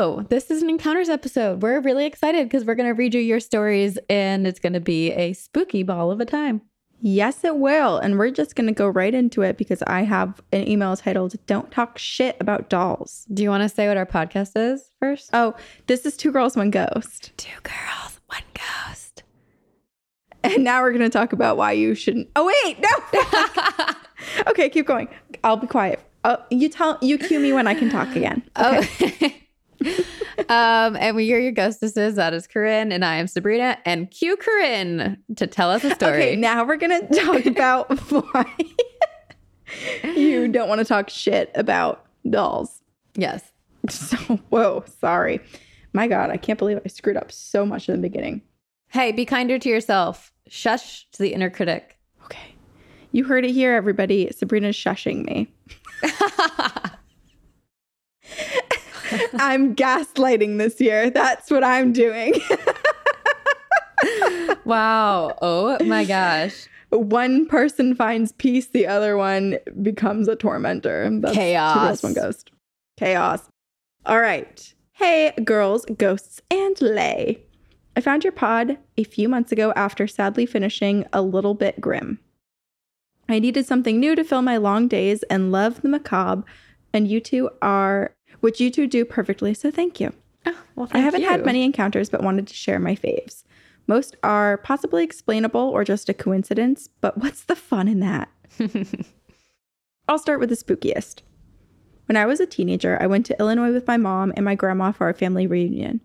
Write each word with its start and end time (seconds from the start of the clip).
Hello, 0.00 0.22
this 0.30 0.50
is 0.50 0.62
an 0.62 0.70
Encounters 0.70 1.10
episode. 1.10 1.60
We're 1.60 1.78
really 1.78 2.06
excited 2.06 2.48
because 2.48 2.64
we're 2.64 2.74
going 2.74 2.88
to 2.88 2.94
read 2.94 3.12
you 3.12 3.20
your 3.20 3.38
stories 3.38 3.98
and 4.08 4.46
it's 4.46 4.58
going 4.58 4.72
to 4.72 4.80
be 4.80 5.12
a 5.12 5.34
spooky 5.34 5.82
ball 5.82 6.10
of 6.10 6.20
a 6.20 6.24
time. 6.24 6.62
Yes, 7.02 7.44
it 7.44 7.58
will. 7.58 7.98
And 7.98 8.18
we're 8.18 8.30
just 8.30 8.56
going 8.56 8.66
to 8.66 8.72
go 8.72 8.88
right 8.88 9.12
into 9.12 9.42
it 9.42 9.58
because 9.58 9.82
I 9.82 10.04
have 10.04 10.40
an 10.52 10.66
email 10.66 10.96
titled 10.96 11.34
Don't 11.44 11.70
Talk 11.70 11.98
Shit 11.98 12.38
About 12.40 12.70
Dolls. 12.70 13.26
Do 13.34 13.42
you 13.42 13.50
want 13.50 13.62
to 13.62 13.68
say 13.68 13.88
what 13.88 13.98
our 13.98 14.06
podcast 14.06 14.52
is 14.56 14.90
first? 15.00 15.28
Oh, 15.34 15.54
this 15.86 16.06
is 16.06 16.16
Two 16.16 16.32
Girls, 16.32 16.56
One 16.56 16.70
Ghost. 16.70 17.32
Two 17.36 17.60
girls, 17.62 18.20
one 18.28 18.40
ghost. 18.54 19.22
And 20.42 20.64
now 20.64 20.80
we're 20.80 20.92
going 20.92 21.02
to 21.02 21.10
talk 21.10 21.34
about 21.34 21.58
why 21.58 21.72
you 21.72 21.94
shouldn't. 21.94 22.30
Oh, 22.36 22.50
wait, 22.64 22.78
no. 22.80 24.46
okay, 24.50 24.70
keep 24.70 24.86
going. 24.86 25.10
I'll 25.44 25.58
be 25.58 25.66
quiet. 25.66 26.00
Oh, 26.24 26.38
you 26.50 26.70
tell, 26.70 26.96
you 27.02 27.18
cue 27.18 27.38
me 27.38 27.52
when 27.52 27.66
I 27.66 27.74
can 27.74 27.90
talk 27.90 28.16
again. 28.16 28.42
Oh. 28.56 28.78
Okay. 28.78 29.36
um, 30.48 30.96
and 30.96 31.16
we 31.16 31.32
are 31.32 31.38
your 31.38 31.52
ghostesses. 31.52 32.16
That 32.16 32.34
is 32.34 32.46
Corinne, 32.46 32.92
and 32.92 33.04
I 33.04 33.16
am 33.16 33.26
Sabrina. 33.26 33.78
And 33.84 34.10
cue 34.10 34.36
Corinne 34.36 35.18
to 35.36 35.46
tell 35.46 35.70
us 35.70 35.84
a 35.84 35.94
story. 35.94 36.22
Okay, 36.22 36.36
now 36.36 36.64
we're 36.64 36.76
going 36.76 37.06
to 37.06 37.20
talk 37.20 37.46
about 37.46 37.90
why 38.10 38.54
you 40.16 40.48
don't 40.48 40.68
want 40.68 40.80
to 40.80 40.84
talk 40.84 41.08
shit 41.10 41.50
about 41.54 42.06
dolls. 42.28 42.82
yes. 43.14 43.42
So, 43.88 44.16
whoa, 44.50 44.84
sorry. 45.00 45.40
My 45.94 46.06
God, 46.06 46.28
I 46.30 46.36
can't 46.36 46.58
believe 46.58 46.78
I 46.84 46.88
screwed 46.88 47.16
up 47.16 47.32
so 47.32 47.64
much 47.64 47.88
in 47.88 47.94
the 47.94 48.00
beginning. 48.00 48.42
Hey, 48.88 49.10
be 49.10 49.24
kinder 49.24 49.58
to 49.58 49.68
yourself. 49.68 50.32
Shush 50.48 51.08
to 51.12 51.22
the 51.22 51.32
inner 51.32 51.48
critic. 51.48 51.98
Okay. 52.24 52.54
You 53.12 53.24
heard 53.24 53.44
it 53.44 53.52
here, 53.52 53.74
everybody. 53.74 54.30
Sabrina's 54.32 54.76
shushing 54.76 55.24
me. 55.24 55.50
I'm 59.34 59.74
gaslighting 59.74 60.58
this 60.58 60.80
year. 60.80 61.10
That's 61.10 61.50
what 61.50 61.64
I'm 61.64 61.92
doing. 61.92 62.34
wow. 64.64 65.36
Oh 65.42 65.76
my 65.84 66.04
gosh. 66.04 66.66
one 66.90 67.46
person 67.46 67.94
finds 67.94 68.32
peace, 68.32 68.68
the 68.68 68.86
other 68.86 69.16
one 69.16 69.58
becomes 69.82 70.28
a 70.28 70.36
tormentor. 70.36 71.08
That's 71.20 71.34
Chaos. 71.34 72.02
One 72.02 72.14
ghost. 72.14 72.50
Chaos. 72.98 73.48
All 74.06 74.20
right. 74.20 74.74
Hey, 74.92 75.32
girls, 75.44 75.84
ghosts, 75.96 76.40
and 76.50 76.80
lay. 76.80 77.42
I 77.96 78.00
found 78.00 78.24
your 78.24 78.32
pod 78.32 78.78
a 78.96 79.04
few 79.04 79.28
months 79.28 79.52
ago 79.52 79.72
after 79.74 80.06
sadly 80.06 80.46
finishing 80.46 81.06
a 81.12 81.22
little 81.22 81.54
bit 81.54 81.80
grim. 81.80 82.18
I 83.28 83.38
needed 83.38 83.66
something 83.66 84.00
new 84.00 84.14
to 84.16 84.24
fill 84.24 84.42
my 84.42 84.56
long 84.56 84.88
days 84.88 85.22
and 85.24 85.52
love 85.52 85.82
the 85.82 85.88
macabre, 85.88 86.44
and 86.92 87.08
you 87.08 87.20
two 87.20 87.50
are, 87.62 88.14
which 88.40 88.60
you 88.60 88.70
two 88.70 88.86
do 88.86 89.04
perfectly, 89.04 89.54
so 89.54 89.70
thank 89.70 90.00
you. 90.00 90.12
Oh, 90.46 90.58
well, 90.74 90.88
I 90.92 90.98
haven't 90.98 91.22
had 91.22 91.44
many 91.44 91.64
encounters, 91.64 92.08
but 92.08 92.22
wanted 92.22 92.46
to 92.48 92.54
share 92.54 92.78
my 92.78 92.96
faves. 92.96 93.44
Most 93.86 94.16
are 94.22 94.58
possibly 94.58 95.04
explainable 95.04 95.60
or 95.60 95.84
just 95.84 96.08
a 96.08 96.14
coincidence, 96.14 96.88
but 97.00 97.18
what's 97.18 97.44
the 97.44 97.56
fun 97.56 97.88
in 97.88 98.00
that? 98.00 98.28
I'll 100.08 100.18
start 100.18 100.40
with 100.40 100.48
the 100.48 100.56
spookiest. 100.56 101.22
When 102.06 102.16
I 102.16 102.26
was 102.26 102.40
a 102.40 102.46
teenager, 102.46 102.98
I 103.00 103.06
went 103.06 103.26
to 103.26 103.38
Illinois 103.38 103.72
with 103.72 103.86
my 103.86 103.96
mom 103.96 104.32
and 104.34 104.44
my 104.44 104.54
grandma 104.54 104.92
for 104.92 105.06
our 105.06 105.14
family 105.14 105.46
reunion. 105.46 106.00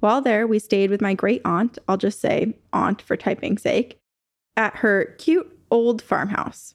While 0.00 0.20
there, 0.20 0.46
we 0.46 0.60
stayed 0.60 0.90
with 0.90 1.00
my 1.00 1.14
great 1.14 1.42
aunt, 1.44 1.78
I'll 1.88 1.96
just 1.96 2.20
say 2.20 2.56
aunt 2.72 3.02
for 3.02 3.16
typing's 3.16 3.62
sake, 3.62 3.98
at 4.56 4.76
her 4.76 5.16
cute 5.18 5.58
old 5.70 6.00
farmhouse. 6.02 6.74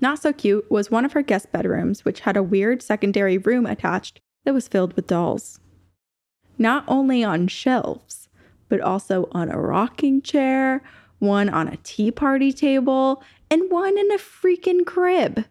Not 0.00 0.20
so 0.20 0.32
cute 0.32 0.70
was 0.70 0.90
one 0.90 1.04
of 1.04 1.12
her 1.12 1.22
guest 1.22 1.50
bedrooms, 1.52 2.04
which 2.04 2.20
had 2.20 2.36
a 2.36 2.42
weird 2.42 2.82
secondary 2.82 3.38
room 3.38 3.66
attached 3.66 4.20
that 4.44 4.54
was 4.54 4.68
filled 4.68 4.94
with 4.94 5.06
dolls. 5.06 5.60
Not 6.58 6.84
only 6.86 7.24
on 7.24 7.48
shelves, 7.48 8.28
but 8.68 8.80
also 8.80 9.28
on 9.32 9.50
a 9.50 9.58
rocking 9.58 10.22
chair, 10.22 10.82
one 11.18 11.48
on 11.48 11.68
a 11.68 11.78
tea 11.78 12.10
party 12.10 12.52
table, 12.52 13.22
and 13.50 13.70
one 13.70 13.98
in 13.98 14.10
a 14.12 14.18
freaking 14.18 14.84
crib. 14.84 15.44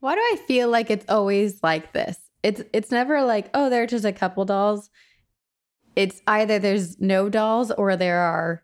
Why 0.00 0.14
do 0.14 0.20
I 0.20 0.36
feel 0.46 0.68
like 0.68 0.90
it's 0.90 1.06
always 1.08 1.62
like 1.62 1.92
this? 1.92 2.18
It's 2.42 2.62
it's 2.72 2.90
never 2.90 3.22
like, 3.22 3.48
oh, 3.54 3.70
there 3.70 3.84
are 3.84 3.86
just 3.86 4.04
a 4.04 4.12
couple 4.12 4.44
dolls. 4.44 4.90
It's 5.96 6.20
either 6.26 6.58
there's 6.58 7.00
no 7.00 7.30
dolls 7.30 7.70
or 7.70 7.96
there 7.96 8.18
are 8.18 8.62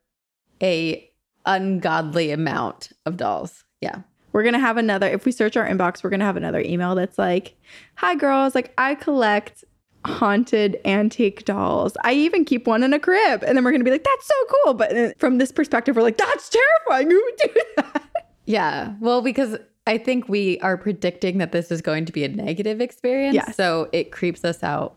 a 0.62 1.10
ungodly 1.46 2.30
amount 2.30 2.92
of 3.06 3.16
dolls. 3.16 3.64
Yeah. 3.80 4.02
We're 4.32 4.42
gonna 4.44 4.58
have 4.60 4.76
another, 4.76 5.08
if 5.08 5.24
we 5.24 5.32
search 5.32 5.56
our 5.56 5.66
inbox, 5.66 6.02
we're 6.04 6.10
gonna 6.10 6.24
have 6.24 6.36
another 6.36 6.60
email 6.60 6.94
that's 6.94 7.18
like, 7.18 7.56
Hi 7.96 8.14
girls, 8.14 8.54
like 8.54 8.72
I 8.78 8.94
collect 8.94 9.64
haunted 10.06 10.80
antique 10.84 11.44
dolls. 11.44 11.94
I 12.04 12.12
even 12.14 12.44
keep 12.44 12.66
one 12.66 12.82
in 12.82 12.92
a 12.92 12.98
crib. 12.98 13.42
And 13.42 13.56
then 13.56 13.64
we're 13.64 13.72
gonna 13.72 13.84
be 13.84 13.90
like, 13.90 14.04
That's 14.04 14.26
so 14.26 14.34
cool. 14.64 14.74
But 14.74 14.96
uh, 14.96 15.10
from 15.18 15.38
this 15.38 15.52
perspective, 15.52 15.96
we're 15.96 16.02
like, 16.02 16.18
That's 16.18 16.48
terrifying. 16.48 17.10
Who 17.10 17.22
would 17.22 17.36
do 17.54 17.60
that? 17.76 18.26
Yeah. 18.46 18.94
Well, 19.00 19.20
because 19.22 19.58
I 19.86 19.98
think 19.98 20.28
we 20.28 20.58
are 20.60 20.76
predicting 20.76 21.38
that 21.38 21.52
this 21.52 21.70
is 21.70 21.80
going 21.82 22.04
to 22.04 22.12
be 22.12 22.24
a 22.24 22.28
negative 22.28 22.80
experience. 22.80 23.34
Yes. 23.34 23.56
So 23.56 23.88
it 23.92 24.12
creeps 24.12 24.44
us 24.44 24.62
out 24.62 24.96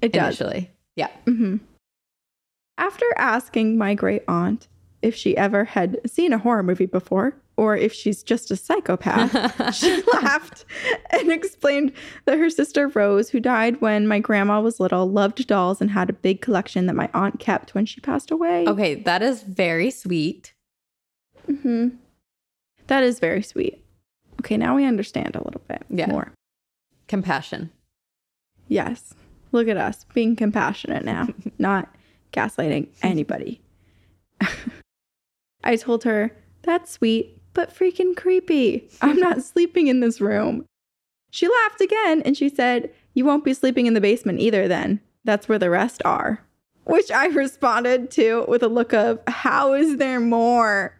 It 0.00 0.12
does. 0.12 0.40
initially. 0.40 0.70
Yeah. 0.96 1.08
mm-hmm. 1.26 1.56
After 2.78 3.06
asking 3.18 3.78
my 3.78 3.94
great 3.94 4.22
aunt 4.26 4.68
if 5.02 5.14
she 5.14 5.36
ever 5.36 5.64
had 5.64 6.00
seen 6.10 6.32
a 6.32 6.38
horror 6.38 6.62
movie 6.62 6.86
before, 6.86 7.36
or 7.56 7.76
if 7.76 7.92
she's 7.92 8.22
just 8.22 8.50
a 8.50 8.56
psychopath, 8.56 9.74
she 9.74 10.02
laughed 10.12 10.64
and 11.10 11.30
explained 11.30 11.92
that 12.24 12.38
her 12.38 12.50
sister 12.50 12.88
Rose, 12.88 13.30
who 13.30 13.38
died 13.40 13.80
when 13.80 14.06
my 14.08 14.18
grandma 14.18 14.60
was 14.60 14.80
little, 14.80 15.08
loved 15.08 15.46
dolls 15.46 15.80
and 15.80 15.90
had 15.90 16.10
a 16.10 16.14
big 16.14 16.40
collection 16.40 16.86
that 16.86 16.94
my 16.96 17.08
aunt 17.14 17.38
kept 17.38 17.74
when 17.74 17.86
she 17.86 18.00
passed 18.00 18.30
away. 18.30 18.66
Okay. 18.66 18.94
That 18.96 19.22
is 19.22 19.42
very 19.42 19.90
sweet. 19.90 20.52
hmm 21.46 21.88
That 22.88 23.02
is 23.04 23.20
very 23.20 23.42
sweet. 23.42 23.84
Okay, 24.40 24.56
now 24.56 24.74
we 24.76 24.84
understand 24.84 25.36
a 25.36 25.44
little 25.44 25.62
bit 25.68 25.84
Yeah. 25.90 26.06
more. 26.08 26.32
Compassion. 27.08 27.70
Yes. 28.68 29.14
Look 29.52 29.68
at 29.68 29.76
us 29.76 30.04
being 30.12 30.34
compassionate 30.34 31.04
now, 31.04 31.28
not 31.58 31.94
gaslighting 32.32 32.88
anybody. 33.02 33.60
I 35.62 35.76
told 35.76 36.04
her, 36.04 36.36
that's 36.62 36.90
sweet, 36.90 37.38
but 37.54 37.74
freaking 37.74 38.16
creepy. 38.16 38.88
I'm 39.00 39.18
not 39.18 39.42
sleeping 39.52 39.86
in 39.86 40.00
this 40.00 40.20
room. 40.20 40.66
She 41.30 41.48
laughed 41.48 41.80
again 41.80 42.22
and 42.22 42.36
she 42.36 42.48
said, 42.48 42.90
You 43.14 43.24
won't 43.24 43.44
be 43.44 43.54
sleeping 43.54 43.86
in 43.86 43.94
the 43.94 44.00
basement 44.00 44.40
either, 44.40 44.68
then. 44.68 45.00
That's 45.24 45.48
where 45.48 45.58
the 45.58 45.70
rest 45.70 46.02
are. 46.04 46.44
Which 46.84 47.10
I 47.10 47.26
responded 47.26 48.10
to 48.12 48.44
with 48.46 48.62
a 48.62 48.68
look 48.68 48.92
of, 48.92 49.18
How 49.26 49.72
is 49.72 49.96
there 49.96 50.20
more? 50.20 50.94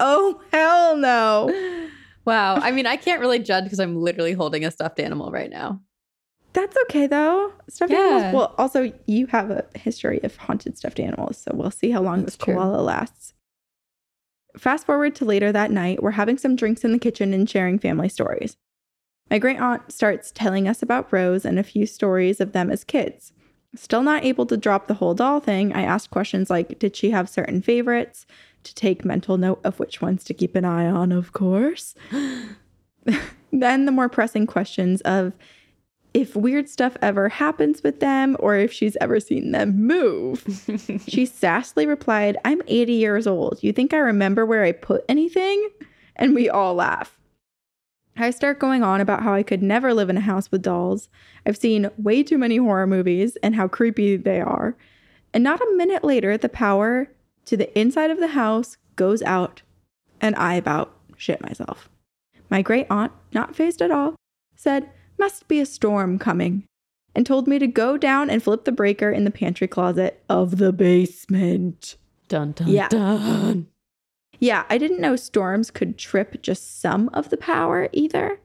Oh, 0.00 0.40
hell 0.52 0.96
no. 0.96 1.88
Wow. 2.26 2.54
I 2.56 2.70
mean, 2.70 2.86
I 2.86 2.96
can't 2.96 3.20
really 3.20 3.38
judge 3.38 3.64
because 3.64 3.78
I'm 3.78 4.00
literally 4.00 4.32
holding 4.32 4.64
a 4.64 4.70
stuffed 4.70 4.98
animal 4.98 5.30
right 5.30 5.50
now. 5.50 5.82
That's 6.54 6.74
okay 6.84 7.06
though. 7.06 7.52
Stuffed 7.68 7.92
Yeah. 7.92 7.98
animals. 7.98 8.34
Well, 8.34 8.54
also 8.56 8.94
you 9.04 9.26
have 9.26 9.50
a 9.50 9.66
history 9.74 10.22
of 10.22 10.34
haunted 10.36 10.78
stuffed 10.78 10.98
animals, 11.00 11.36
so 11.36 11.50
we'll 11.52 11.70
see 11.70 11.90
how 11.90 12.00
long 12.00 12.20
That's 12.22 12.36
this 12.38 12.44
true. 12.46 12.54
koala 12.54 12.80
lasts. 12.80 13.33
Fast 14.56 14.86
forward 14.86 15.14
to 15.16 15.24
later 15.24 15.52
that 15.52 15.70
night, 15.70 16.02
we're 16.02 16.12
having 16.12 16.38
some 16.38 16.56
drinks 16.56 16.84
in 16.84 16.92
the 16.92 16.98
kitchen 16.98 17.34
and 17.34 17.48
sharing 17.48 17.78
family 17.78 18.08
stories. 18.08 18.56
My 19.30 19.38
great 19.38 19.58
aunt 19.58 19.90
starts 19.90 20.30
telling 20.30 20.68
us 20.68 20.82
about 20.82 21.12
Rose 21.12 21.44
and 21.44 21.58
a 21.58 21.64
few 21.64 21.86
stories 21.86 22.40
of 22.40 22.52
them 22.52 22.70
as 22.70 22.84
kids. 22.84 23.32
Still 23.74 24.02
not 24.02 24.24
able 24.24 24.46
to 24.46 24.56
drop 24.56 24.86
the 24.86 24.94
whole 24.94 25.14
doll 25.14 25.40
thing, 25.40 25.72
I 25.72 25.82
asked 25.82 26.10
questions 26.10 26.50
like 26.50 26.78
Did 26.78 26.94
she 26.94 27.10
have 27.10 27.28
certain 27.28 27.62
favorites? 27.62 28.26
To 28.62 28.74
take 28.74 29.04
mental 29.04 29.36
note 29.36 29.60
of 29.64 29.78
which 29.78 30.00
ones 30.00 30.24
to 30.24 30.34
keep 30.34 30.54
an 30.54 30.64
eye 30.64 30.86
on, 30.86 31.10
of 31.10 31.32
course. 31.32 31.94
then 33.52 33.84
the 33.84 33.92
more 33.92 34.08
pressing 34.08 34.46
questions 34.46 35.00
of 35.02 35.32
if 36.14 36.36
weird 36.36 36.68
stuff 36.68 36.96
ever 37.02 37.28
happens 37.28 37.82
with 37.82 37.98
them 37.98 38.36
or 38.38 38.56
if 38.56 38.72
she's 38.72 38.96
ever 39.00 39.18
seen 39.18 39.50
them 39.50 39.84
move. 39.84 40.42
she 41.06 41.26
sassily 41.26 41.86
replied, 41.86 42.38
I'm 42.44 42.62
80 42.68 42.92
years 42.92 43.26
old. 43.26 43.58
You 43.62 43.72
think 43.72 43.92
I 43.92 43.98
remember 43.98 44.46
where 44.46 44.62
I 44.62 44.72
put 44.72 45.04
anything? 45.08 45.68
And 46.14 46.32
we 46.34 46.48
all 46.48 46.74
laugh. 46.74 47.18
I 48.16 48.30
start 48.30 48.60
going 48.60 48.84
on 48.84 49.00
about 49.00 49.24
how 49.24 49.34
I 49.34 49.42
could 49.42 49.60
never 49.60 49.92
live 49.92 50.08
in 50.08 50.16
a 50.16 50.20
house 50.20 50.52
with 50.52 50.62
dolls. 50.62 51.08
I've 51.44 51.56
seen 51.56 51.90
way 51.98 52.22
too 52.22 52.38
many 52.38 52.58
horror 52.58 52.86
movies 52.86 53.36
and 53.42 53.56
how 53.56 53.66
creepy 53.66 54.16
they 54.16 54.40
are. 54.40 54.76
And 55.32 55.42
not 55.42 55.60
a 55.60 55.74
minute 55.74 56.04
later, 56.04 56.38
the 56.38 56.48
power 56.48 57.08
to 57.46 57.56
the 57.56 57.76
inside 57.76 58.12
of 58.12 58.20
the 58.20 58.28
house 58.28 58.76
goes 58.94 59.20
out, 59.22 59.62
and 60.20 60.36
I 60.36 60.54
about 60.54 60.96
shit 61.16 61.42
myself. 61.42 61.88
My 62.50 62.62
great 62.62 62.86
aunt, 62.88 63.10
not 63.32 63.56
phased 63.56 63.82
at 63.82 63.90
all, 63.90 64.14
said, 64.54 64.88
Must 65.18 65.46
be 65.48 65.60
a 65.60 65.66
storm 65.66 66.18
coming, 66.18 66.64
and 67.14 67.24
told 67.24 67.46
me 67.46 67.58
to 67.58 67.66
go 67.66 67.96
down 67.96 68.28
and 68.30 68.42
flip 68.42 68.64
the 68.64 68.72
breaker 68.72 69.10
in 69.10 69.24
the 69.24 69.30
pantry 69.30 69.68
closet 69.68 70.22
of 70.28 70.58
the 70.58 70.72
basement. 70.72 71.96
Dun 72.28 72.52
dun 72.52 72.68
Yeah. 72.68 72.88
dun. 72.88 73.68
Yeah, 74.40 74.64
I 74.68 74.78
didn't 74.78 75.00
know 75.00 75.16
storms 75.16 75.70
could 75.70 75.96
trip 75.96 76.42
just 76.42 76.80
some 76.80 77.08
of 77.12 77.30
the 77.30 77.36
power 77.36 77.88
either. 77.92 78.40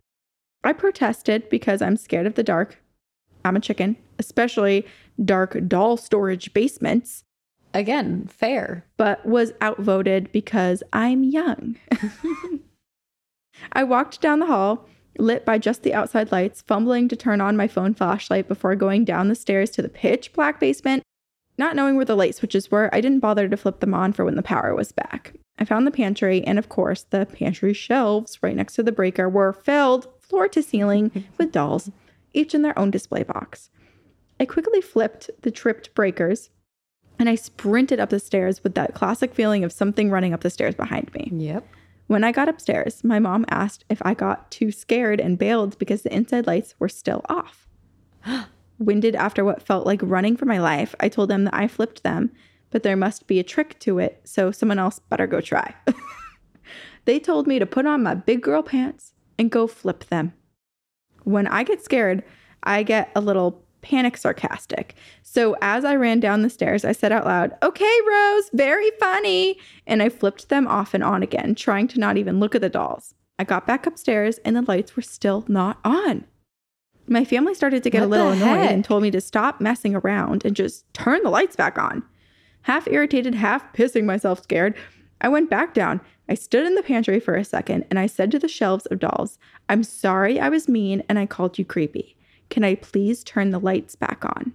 I 0.63 0.73
protested 0.73 1.49
because 1.49 1.81
I'm 1.81 1.97
scared 1.97 2.27
of 2.27 2.35
the 2.35 2.43
dark. 2.43 2.81
I'm 3.43 3.55
a 3.55 3.59
chicken, 3.61 3.95
especially 4.19 4.85
dark 5.23 5.57
doll 5.67 5.97
storage 5.97 6.53
basements, 6.53 7.23
Again, 7.73 8.27
fair. 8.27 8.85
but 8.97 9.25
was 9.25 9.53
outvoted 9.61 10.31
because 10.31 10.83
I'm 10.93 11.23
young. 11.23 11.77
I 13.73 13.83
walked 13.83 14.21
down 14.21 14.39
the 14.39 14.45
hall, 14.47 14.87
lit 15.17 15.45
by 15.45 15.57
just 15.57 15.83
the 15.83 15.93
outside 15.93 16.31
lights, 16.31 16.61
fumbling 16.61 17.07
to 17.07 17.15
turn 17.15 17.41
on 17.41 17.57
my 17.57 17.67
phone 17.67 17.93
flashlight 17.93 18.47
before 18.47 18.75
going 18.75 19.05
down 19.05 19.27
the 19.27 19.35
stairs 19.35 19.69
to 19.71 19.81
the 19.81 19.89
pitch 19.89 20.33
black 20.33 20.59
basement. 20.59 21.03
Not 21.57 21.75
knowing 21.75 21.95
where 21.95 22.05
the 22.05 22.15
light 22.15 22.35
switches 22.35 22.71
were, 22.71 22.89
I 22.93 23.01
didn't 23.01 23.19
bother 23.19 23.49
to 23.49 23.57
flip 23.57 23.79
them 23.79 23.93
on 23.93 24.13
for 24.13 24.23
when 24.23 24.35
the 24.35 24.43
power 24.43 24.73
was 24.73 24.91
back. 24.91 25.33
I 25.57 25.65
found 25.65 25.85
the 25.85 25.91
pantry, 25.91 26.41
and 26.43 26.57
of 26.57 26.69
course, 26.69 27.03
the 27.03 27.25
pantry 27.25 27.73
shelves 27.73 28.41
right 28.41 28.55
next 28.55 28.75
to 28.75 28.83
the 28.83 28.93
breaker 28.93 29.27
were 29.27 29.51
filled 29.51 30.07
floor 30.21 30.47
to 30.47 30.63
ceiling 30.63 31.25
with 31.37 31.51
dolls, 31.51 31.91
each 32.33 32.53
in 32.53 32.61
their 32.61 32.77
own 32.79 32.91
display 32.91 33.23
box. 33.23 33.69
I 34.39 34.45
quickly 34.45 34.79
flipped 34.79 35.29
the 35.41 35.51
tripped 35.51 35.93
breakers 35.93 36.49
and 37.19 37.27
I 37.27 37.35
sprinted 37.35 37.99
up 37.99 38.09
the 38.09 38.19
stairs 38.19 38.63
with 38.63 38.75
that 38.75 38.93
classic 38.93 39.35
feeling 39.35 39.65
of 39.65 39.73
something 39.73 40.09
running 40.09 40.33
up 40.33 40.41
the 40.41 40.49
stairs 40.49 40.75
behind 40.75 41.13
me. 41.13 41.29
Yep. 41.33 41.67
When 42.09 42.23
I 42.23 42.31
got 42.31 42.49
upstairs, 42.49 43.03
my 43.03 43.19
mom 43.19 43.45
asked 43.49 43.85
if 43.87 44.01
I 44.03 44.15
got 44.15 44.49
too 44.49 44.71
scared 44.71 45.19
and 45.19 45.37
bailed 45.37 45.77
because 45.77 46.01
the 46.01 46.11
inside 46.11 46.47
lights 46.47 46.73
were 46.79 46.89
still 46.89 47.23
off. 47.29 47.67
Winded 48.79 49.15
after 49.15 49.45
what 49.45 49.61
felt 49.61 49.85
like 49.85 49.99
running 50.01 50.35
for 50.35 50.45
my 50.45 50.57
life, 50.57 50.95
I 50.99 51.07
told 51.07 51.29
them 51.29 51.43
that 51.43 51.53
I 51.53 51.67
flipped 51.67 52.01
them, 52.01 52.31
but 52.71 52.81
there 52.81 52.95
must 52.95 53.27
be 53.27 53.39
a 53.39 53.43
trick 53.43 53.77
to 53.81 53.99
it, 53.99 54.21
so 54.23 54.49
someone 54.49 54.79
else 54.79 54.97
better 54.97 55.27
go 55.27 55.39
try. 55.39 55.75
they 57.05 57.19
told 57.19 57.45
me 57.45 57.59
to 57.59 57.67
put 57.67 57.85
on 57.85 58.01
my 58.01 58.15
big 58.15 58.41
girl 58.41 58.63
pants 58.63 59.13
and 59.37 59.51
go 59.51 59.67
flip 59.67 60.05
them. 60.05 60.33
When 61.25 61.45
I 61.45 61.61
get 61.61 61.83
scared, 61.83 62.23
I 62.63 62.81
get 62.81 63.11
a 63.15 63.21
little 63.21 63.63
panic 63.81 64.17
sarcastic. 64.17 64.95
So 65.23 65.55
as 65.61 65.85
I 65.85 65.95
ran 65.95 66.19
down 66.19 66.41
the 66.41 66.49
stairs, 66.49 66.83
I 66.83 66.91
said 66.91 67.11
out 67.11 67.25
loud, 67.25 67.55
Okay, 67.63 67.97
Rose, 68.07 68.49
very 68.53 68.91
funny. 68.99 69.57
And 69.87 70.01
I 70.01 70.09
flipped 70.09 70.49
them 70.49 70.67
off 70.67 70.93
and 70.93 71.03
on 71.03 71.23
again, 71.23 71.55
trying 71.55 71.87
to 71.89 71.99
not 71.99 72.17
even 72.17 72.39
look 72.39 72.55
at 72.55 72.61
the 72.61 72.69
dolls. 72.69 73.13
I 73.37 73.43
got 73.45 73.65
back 73.65 73.85
upstairs 73.85 74.37
and 74.39 74.55
the 74.55 74.61
lights 74.61 74.95
were 74.95 75.01
still 75.01 75.45
not 75.47 75.79
on. 75.83 76.25
My 77.07 77.25
family 77.25 77.55
started 77.55 77.81
to 77.83 77.89
get 77.89 78.03
a 78.03 78.07
little 78.07 78.29
annoyed 78.29 78.69
and 78.69 78.85
told 78.85 79.01
me 79.01 79.09
to 79.11 79.21
stop 79.21 79.59
messing 79.59 79.95
around 79.95 80.45
and 80.45 80.55
just 80.55 80.91
turn 80.93 81.21
the 81.23 81.29
lights 81.29 81.55
back 81.55 81.77
on. 81.77 82.03
Half 82.63 82.87
irritated, 82.87 83.33
half 83.33 83.73
pissing 83.73 84.03
myself 84.03 84.43
scared, 84.43 84.75
I 85.21 85.29
went 85.29 85.49
back 85.49 85.73
down. 85.73 86.01
I 86.27 86.35
stood 86.35 86.67
in 86.67 86.75
the 86.75 86.83
pantry 86.83 87.19
for 87.19 87.35
a 87.35 87.43
second 87.43 87.85
and 87.89 87.97
I 87.97 88.05
said 88.05 88.29
to 88.31 88.39
the 88.39 88.47
shelves 88.47 88.85
of 88.87 88.99
dolls, 88.99 89.39
I'm 89.67 89.83
sorry 89.83 90.39
I 90.39 90.49
was 90.49 90.69
mean 90.69 91.01
and 91.09 91.17
I 91.17 91.25
called 91.25 91.57
you 91.57 91.65
creepy. 91.65 92.15
Can 92.49 92.63
I 92.63 92.75
please 92.75 93.23
turn 93.23 93.51
the 93.51 93.59
lights 93.59 93.95
back 93.95 94.23
on? 94.25 94.53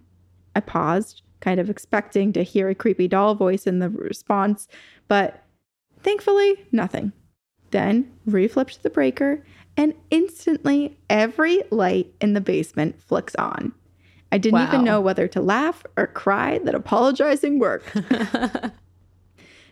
I 0.56 0.60
paused, 0.60 1.22
kind 1.40 1.60
of 1.60 1.70
expecting 1.70 2.32
to 2.32 2.42
hear 2.42 2.68
a 2.68 2.74
creepy 2.74 3.08
doll 3.08 3.34
voice 3.34 3.66
in 3.66 3.78
the 3.78 3.88
response, 3.90 4.68
but 5.08 5.44
thankfully, 6.00 6.64
nothing. 6.72 7.12
Then 7.70 8.10
reflipped 8.28 8.82
the 8.82 8.90
breaker, 8.90 9.44
and 9.76 9.94
instantly 10.10 10.96
every 11.10 11.62
light 11.70 12.12
in 12.20 12.34
the 12.34 12.40
basement 12.40 13.00
flicks 13.02 13.34
on. 13.36 13.72
I 14.30 14.38
didn't 14.38 14.60
Wow. 14.60 14.68
even 14.68 14.84
know 14.84 15.00
whether 15.00 15.26
to 15.28 15.40
laugh 15.40 15.84
or 15.96 16.06
cry 16.08 16.58
that 16.58 16.74
apologizing 16.74 17.58
worked. 17.58 17.94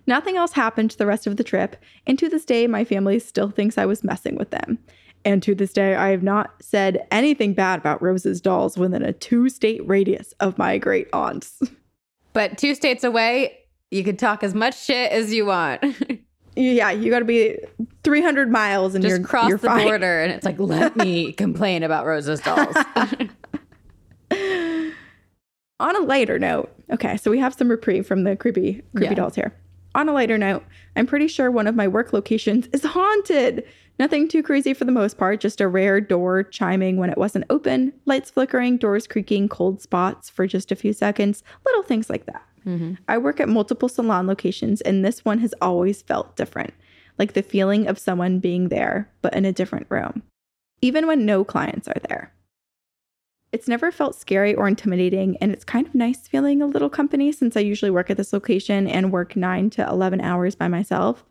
Nothing 0.07 0.37
else 0.37 0.53
happened 0.53 0.91
the 0.93 1.07
rest 1.07 1.27
of 1.29 1.37
the 1.37 1.45
trip, 1.45 1.77
and 2.07 2.19
to 2.19 2.29
this 2.29 2.45
day, 2.45 2.67
my 2.67 2.85
family 2.85 3.19
still 3.21 3.51
thinks 3.51 3.79
I 3.79 3.87
was 3.87 4.03
messing 4.03 4.35
with 4.37 4.51
them. 4.51 4.79
And 5.25 5.43
to 5.45 5.55
this 5.55 5.73
day, 5.73 5.95
I 5.95 6.09
have 6.11 6.23
not 6.23 6.51
said 6.61 7.07
anything 7.11 7.55
bad 7.55 7.79
about 7.79 8.03
Rose's 8.03 8.41
dolls 8.41 8.77
within 8.77 9.03
a 9.03 9.13
two 9.13 9.49
state 9.49 9.87
radius 9.87 10.35
of 10.41 10.59
my 10.59 10.79
great 10.79 11.09
aunts. 11.13 11.61
but 12.33 12.59
two 12.59 12.75
states 12.75 13.05
away, 13.05 13.59
you 13.91 14.03
could 14.03 14.19
talk 14.19 14.43
as 14.43 14.55
much 14.55 14.77
shit 14.79 15.13
as 15.13 15.33
you 15.33 15.47
want. 15.47 15.83
yeah, 16.57 16.91
you 16.91 17.11
got 17.11 17.21
to 17.21 17.25
be 17.25 17.57
300 18.05 18.51
miles 18.51 18.95
and 18.95 19.03
Just 19.03 19.19
you're, 19.19 19.27
cross 19.27 19.49
you're 19.49 19.59
the 19.59 19.69
fine. 19.69 19.87
border, 19.87 20.23
and 20.23 20.33
it's 20.33 20.45
like, 20.45 20.59
let 20.59 20.97
me 20.97 21.33
complain 21.35 21.83
about 21.83 22.05
Rose's 22.07 22.41
dolls. 22.41 22.75
On 25.81 25.97
a 25.97 26.01
lighter 26.01 26.39
note, 26.39 26.73
okay, 26.93 27.17
so 27.17 27.31
we 27.31 27.39
have 27.41 27.55
some 27.55 27.69
reprieve 27.69 28.07
from 28.07 28.23
the 28.25 28.37
creepy, 28.37 28.83
creepy 28.95 29.07
Yeah. 29.07 29.15
dolls 29.15 29.35
here. 29.35 29.53
On 29.94 30.09
a 30.09 30.12
lighter 30.12 30.39
note, 30.39 30.65
I'm 30.97 31.06
pretty 31.06 31.29
sure 31.29 31.50
one 31.50 31.67
of 31.67 31.75
my 31.75 31.87
work 31.87 32.12
locations 32.12 32.67
is 32.73 32.85
haunted. 32.85 33.65
Nothing 33.99 34.27
too 34.27 34.43
crazy 34.43 34.73
for 34.73 34.85
the 34.85 34.93
most 34.93 35.19
part, 35.19 35.41
just 35.41 35.61
a 35.61 35.69
rare 35.69 36.00
door 36.00 36.43
chiming 36.43 36.97
when 36.97 37.11
it 37.11 37.19
wasn't 37.19 37.44
open, 37.50 37.93
lights 38.06 38.31
flickering, 38.31 38.79
doors 38.79 39.06
creaking, 39.06 39.49
cold 39.49 39.83
spots 39.83 40.31
for 40.31 40.47
just 40.47 40.73
a 40.73 40.77
few 40.77 40.93
seconds, 40.93 41.43
little 41.67 41.83
things 41.83 42.09
like 42.09 42.27
that. 42.27 42.43
Mhm. 42.67 42.97
I 43.06 43.19
work 43.19 43.39
at 43.39 43.49
multiple 43.49 43.89
salon 43.89 44.27
locations, 44.27 44.81
and 44.81 45.05
this 45.05 45.25
one 45.25 45.39
has 45.39 45.55
always 45.61 46.03
felt 46.03 46.37
different 46.37 46.73
like 47.19 47.35
the 47.35 47.43
feeling 47.43 47.87
of 47.87 47.99
someone 47.99 48.39
being 48.39 48.69
there, 48.69 49.11
but 49.21 49.35
in 49.35 49.44
a 49.44 49.53
different 49.53 49.87
room, 49.91 50.23
even 50.81 51.06
when 51.06 51.27
no 51.27 51.44
clients 51.44 51.87
are 51.87 52.00
there. 52.09 52.33
It's 53.53 53.69
never 53.69 53.93
felt 53.93 54.15
scary 54.15 54.55
or 54.55 54.67
intimidating, 54.67 55.37
and 55.37 55.53
it's 55.53 55.63
kind 55.63 55.87
of 55.87 55.95
nice 55.95 56.27
feeling 56.27 56.63
a 56.63 56.67
little 56.67 56.89
company 56.89 57.31
since 57.33 57.55
I 57.55 57.61
usually 57.61 57.91
work 57.91 58.09
at 58.09 58.17
this 58.17 58.33
location 58.33 58.89
and 58.89 59.13
work 59.13 59.37
9 59.37 59.69
to 59.71 59.87
11 59.87 60.23
hours 60.23 60.55
by 60.55 60.69
myself. 60.69 61.23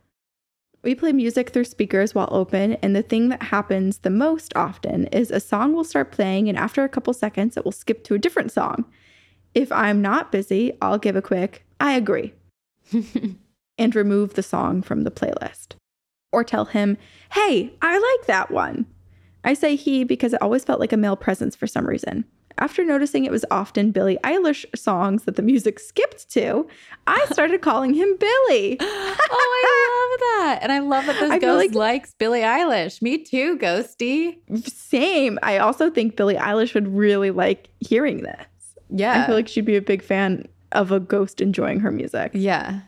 We 0.83 0.93
play 0.93 1.13
music 1.13 1.49
through 1.49 1.65
speakers 1.65 2.13
while 2.13 2.29
open, 2.31 2.73
and 2.73 2.95
the 2.95 3.01
thing 3.01 3.29
that 3.29 3.43
happens 3.43 3.99
the 3.99 4.11
most 4.11 4.55
often 4.55 5.07
is 5.07 5.31
a 5.31 5.39
song 5.39 5.73
will 5.73 5.83
start 5.83 6.11
playing, 6.11 6.47
and 6.47 6.59
after 6.59 6.83
a 6.83 6.89
couple 6.89 7.13
seconds, 7.13 7.57
it 7.57 7.65
will 7.65 7.71
skip 7.71 8.03
to 8.03 8.13
a 8.13 8.19
different 8.19 8.51
song. 8.51 8.85
If 9.55 9.71
I'm 9.71 9.99
not 9.99 10.31
busy, 10.31 10.77
I'll 10.79 10.99
give 10.99 11.15
a 11.15 11.23
quick, 11.23 11.65
I 11.79 11.93
agree, 11.93 12.33
and 13.79 13.95
remove 13.95 14.35
the 14.35 14.43
song 14.43 14.83
from 14.83 15.01
the 15.01 15.11
playlist. 15.11 15.73
Or 16.31 16.43
tell 16.43 16.65
him, 16.65 16.97
hey, 17.33 17.73
I 17.81 17.97
like 17.97 18.27
that 18.27 18.51
one. 18.51 18.85
I 19.43 19.53
say 19.53 19.75
he 19.75 20.03
because 20.03 20.33
it 20.33 20.41
always 20.41 20.63
felt 20.63 20.79
like 20.79 20.93
a 20.93 20.97
male 20.97 21.15
presence 21.15 21.55
for 21.55 21.67
some 21.67 21.85
reason. 21.87 22.25
After 22.57 22.83
noticing 22.85 23.25
it 23.25 23.31
was 23.31 23.43
often 23.49 23.91
Billie 23.91 24.19
Eilish 24.23 24.65
songs 24.77 25.23
that 25.23 25.35
the 25.35 25.41
music 25.41 25.79
skipped 25.79 26.29
to, 26.31 26.67
I 27.07 27.25
started 27.31 27.61
calling 27.61 27.93
him 27.95 28.15
Billy. 28.19 28.77
oh, 28.79 29.15
I 29.63 30.09
love 30.11 30.19
that. 30.45 30.59
And 30.61 30.71
I 30.71 30.79
love 30.79 31.05
that 31.07 31.19
this 31.19 31.31
I 31.31 31.39
ghost 31.39 31.57
like- 31.69 31.73
likes 31.75 32.13
Billie 32.19 32.41
Eilish. 32.41 33.01
Me 33.01 33.17
too, 33.17 33.57
Ghosty. 33.57 34.37
Same. 34.67 35.39
I 35.41 35.57
also 35.57 35.89
think 35.89 36.15
Billie 36.17 36.35
Eilish 36.35 36.73
would 36.75 36.87
really 36.89 37.31
like 37.31 37.69
hearing 37.79 38.23
this. 38.23 38.45
Yeah. 38.89 39.23
I 39.23 39.25
feel 39.25 39.35
like 39.35 39.47
she'd 39.47 39.65
be 39.65 39.77
a 39.77 39.81
big 39.81 40.03
fan 40.03 40.45
of 40.73 40.91
a 40.91 40.99
ghost 40.99 41.41
enjoying 41.41 41.79
her 41.79 41.91
music. 41.91 42.31
yeah. 42.33 42.81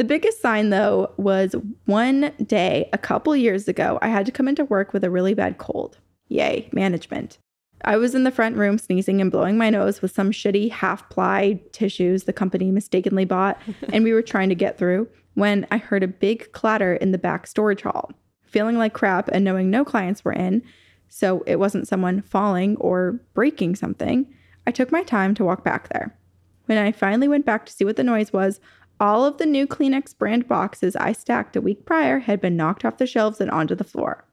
The 0.00 0.04
biggest 0.04 0.40
sign, 0.40 0.70
though, 0.70 1.12
was 1.18 1.54
one 1.84 2.32
day 2.46 2.88
a 2.94 2.96
couple 2.96 3.36
years 3.36 3.68
ago, 3.68 3.98
I 4.00 4.08
had 4.08 4.24
to 4.24 4.32
come 4.32 4.48
into 4.48 4.64
work 4.64 4.94
with 4.94 5.04
a 5.04 5.10
really 5.10 5.34
bad 5.34 5.58
cold. 5.58 5.98
Yay, 6.28 6.70
management. 6.72 7.36
I 7.84 7.98
was 7.98 8.14
in 8.14 8.24
the 8.24 8.30
front 8.30 8.56
room 8.56 8.78
sneezing 8.78 9.20
and 9.20 9.30
blowing 9.30 9.58
my 9.58 9.68
nose 9.68 10.00
with 10.00 10.10
some 10.10 10.30
shitty 10.30 10.70
half 10.70 11.06
ply 11.10 11.60
tissues 11.72 12.24
the 12.24 12.32
company 12.32 12.70
mistakenly 12.70 13.26
bought, 13.26 13.60
and 13.92 14.02
we 14.02 14.14
were 14.14 14.22
trying 14.22 14.48
to 14.48 14.54
get 14.54 14.78
through 14.78 15.06
when 15.34 15.66
I 15.70 15.76
heard 15.76 16.02
a 16.02 16.08
big 16.08 16.50
clatter 16.52 16.94
in 16.94 17.12
the 17.12 17.18
back 17.18 17.46
storage 17.46 17.82
hall. 17.82 18.10
Feeling 18.44 18.78
like 18.78 18.94
crap 18.94 19.28
and 19.28 19.44
knowing 19.44 19.68
no 19.68 19.84
clients 19.84 20.24
were 20.24 20.32
in, 20.32 20.62
so 21.10 21.42
it 21.46 21.56
wasn't 21.56 21.86
someone 21.86 22.22
falling 22.22 22.78
or 22.78 23.20
breaking 23.34 23.76
something, 23.76 24.34
I 24.66 24.70
took 24.70 24.90
my 24.90 25.02
time 25.02 25.34
to 25.34 25.44
walk 25.44 25.62
back 25.62 25.90
there. 25.90 26.16
When 26.64 26.78
I 26.78 26.92
finally 26.92 27.28
went 27.28 27.44
back 27.44 27.66
to 27.66 27.72
see 27.72 27.84
what 27.84 27.96
the 27.96 28.04
noise 28.04 28.32
was, 28.32 28.60
all 29.00 29.24
of 29.24 29.38
the 29.38 29.46
new 29.46 29.66
Kleenex 29.66 30.16
brand 30.16 30.46
boxes 30.46 30.94
I 30.94 31.12
stacked 31.12 31.56
a 31.56 31.60
week 31.60 31.86
prior 31.86 32.18
had 32.18 32.40
been 32.40 32.56
knocked 32.56 32.84
off 32.84 32.98
the 32.98 33.06
shelves 33.06 33.40
and 33.40 33.50
onto 33.50 33.74
the 33.74 33.82
floor, 33.82 34.24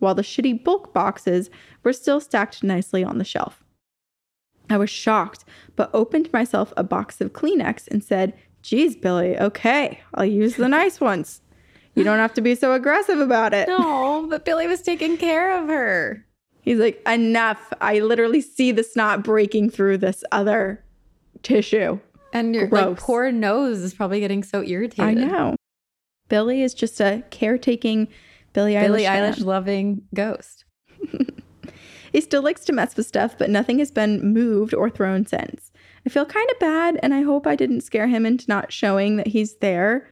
while 0.00 0.14
the 0.14 0.22
shitty 0.22 0.64
bulk 0.64 0.92
boxes 0.92 1.48
were 1.84 1.92
still 1.92 2.20
stacked 2.20 2.64
nicely 2.64 3.04
on 3.04 3.18
the 3.18 3.24
shelf. 3.24 3.62
I 4.68 4.78
was 4.78 4.90
shocked, 4.90 5.44
but 5.76 5.90
opened 5.94 6.32
myself 6.32 6.72
a 6.76 6.82
box 6.82 7.20
of 7.20 7.32
Kleenex 7.32 7.86
and 7.88 8.02
said, 8.02 8.34
Geez, 8.62 8.96
Billy, 8.96 9.38
okay, 9.38 10.00
I'll 10.14 10.24
use 10.24 10.56
the 10.56 10.68
nice 10.80 11.00
ones. 11.00 11.40
You 11.94 12.04
don't 12.04 12.18
have 12.18 12.34
to 12.34 12.42
be 12.42 12.54
so 12.54 12.74
aggressive 12.74 13.20
about 13.20 13.54
it. 13.54 13.68
No, 13.68 14.26
but 14.28 14.44
Billy 14.44 14.66
was 14.66 14.82
taking 14.82 15.16
care 15.16 15.56
of 15.56 15.68
her. 15.68 16.26
He's 16.60 16.78
like, 16.78 17.00
Enough. 17.08 17.72
I 17.80 18.00
literally 18.00 18.40
see 18.40 18.72
the 18.72 18.82
snot 18.82 19.22
breaking 19.22 19.70
through 19.70 19.98
this 19.98 20.24
other 20.32 20.84
tissue. 21.42 22.00
And 22.32 22.54
your 22.54 22.68
like, 22.68 22.98
poor 22.98 23.32
nose 23.32 23.78
is 23.78 23.94
probably 23.94 24.20
getting 24.20 24.42
so 24.42 24.62
irritated. 24.62 25.04
I 25.04 25.14
know. 25.14 25.56
Billy 26.28 26.62
is 26.62 26.74
just 26.74 27.00
a 27.00 27.22
caretaking 27.30 28.08
Billie 28.52 28.74
Eilish. 28.74 28.86
Billie. 28.86 29.04
Eilish 29.04 29.44
loving 29.44 30.02
ghost. 30.14 30.64
He 32.16 32.22
still 32.22 32.40
likes 32.40 32.64
to 32.64 32.72
mess 32.72 32.96
with 32.96 33.06
stuff, 33.06 33.36
but 33.36 33.50
nothing 33.50 33.78
has 33.78 33.90
been 33.90 34.32
moved 34.32 34.72
or 34.72 34.88
thrown 34.88 35.26
since. 35.26 35.70
I 36.06 36.08
feel 36.08 36.24
kind 36.24 36.48
of 36.50 36.58
bad, 36.58 36.98
and 37.02 37.12
I 37.12 37.20
hope 37.20 37.46
I 37.46 37.56
didn't 37.56 37.82
scare 37.82 38.06
him 38.06 38.24
into 38.24 38.46
not 38.48 38.72
showing 38.72 39.16
that 39.16 39.26
he's 39.26 39.56
there. 39.56 40.08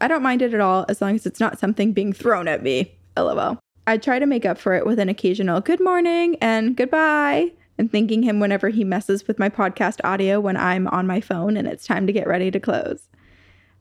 I 0.00 0.06
don't 0.06 0.22
mind 0.22 0.42
it 0.42 0.54
at 0.54 0.60
all 0.60 0.86
as 0.88 1.00
long 1.00 1.16
as 1.16 1.26
it's 1.26 1.40
not 1.40 1.58
something 1.58 1.92
being 1.92 2.12
thrown 2.12 2.46
at 2.46 2.62
me. 2.62 2.94
LOL. 3.16 3.58
I 3.88 3.96
try 3.96 4.20
to 4.20 4.26
make 4.26 4.46
up 4.46 4.58
for 4.58 4.74
it 4.74 4.86
with 4.86 5.00
an 5.00 5.08
occasional 5.08 5.60
good 5.60 5.80
morning 5.80 6.36
and 6.40 6.76
goodbye 6.76 7.50
and 7.80 7.90
thanking 7.90 8.22
him 8.22 8.40
whenever 8.40 8.68
he 8.68 8.84
messes 8.84 9.26
with 9.26 9.38
my 9.38 9.48
podcast 9.48 10.00
audio 10.04 10.38
when 10.38 10.54
I'm 10.54 10.86
on 10.88 11.06
my 11.06 11.18
phone 11.22 11.56
and 11.56 11.66
it's 11.66 11.86
time 11.86 12.06
to 12.06 12.12
get 12.12 12.28
ready 12.28 12.50
to 12.50 12.60
close. 12.60 13.08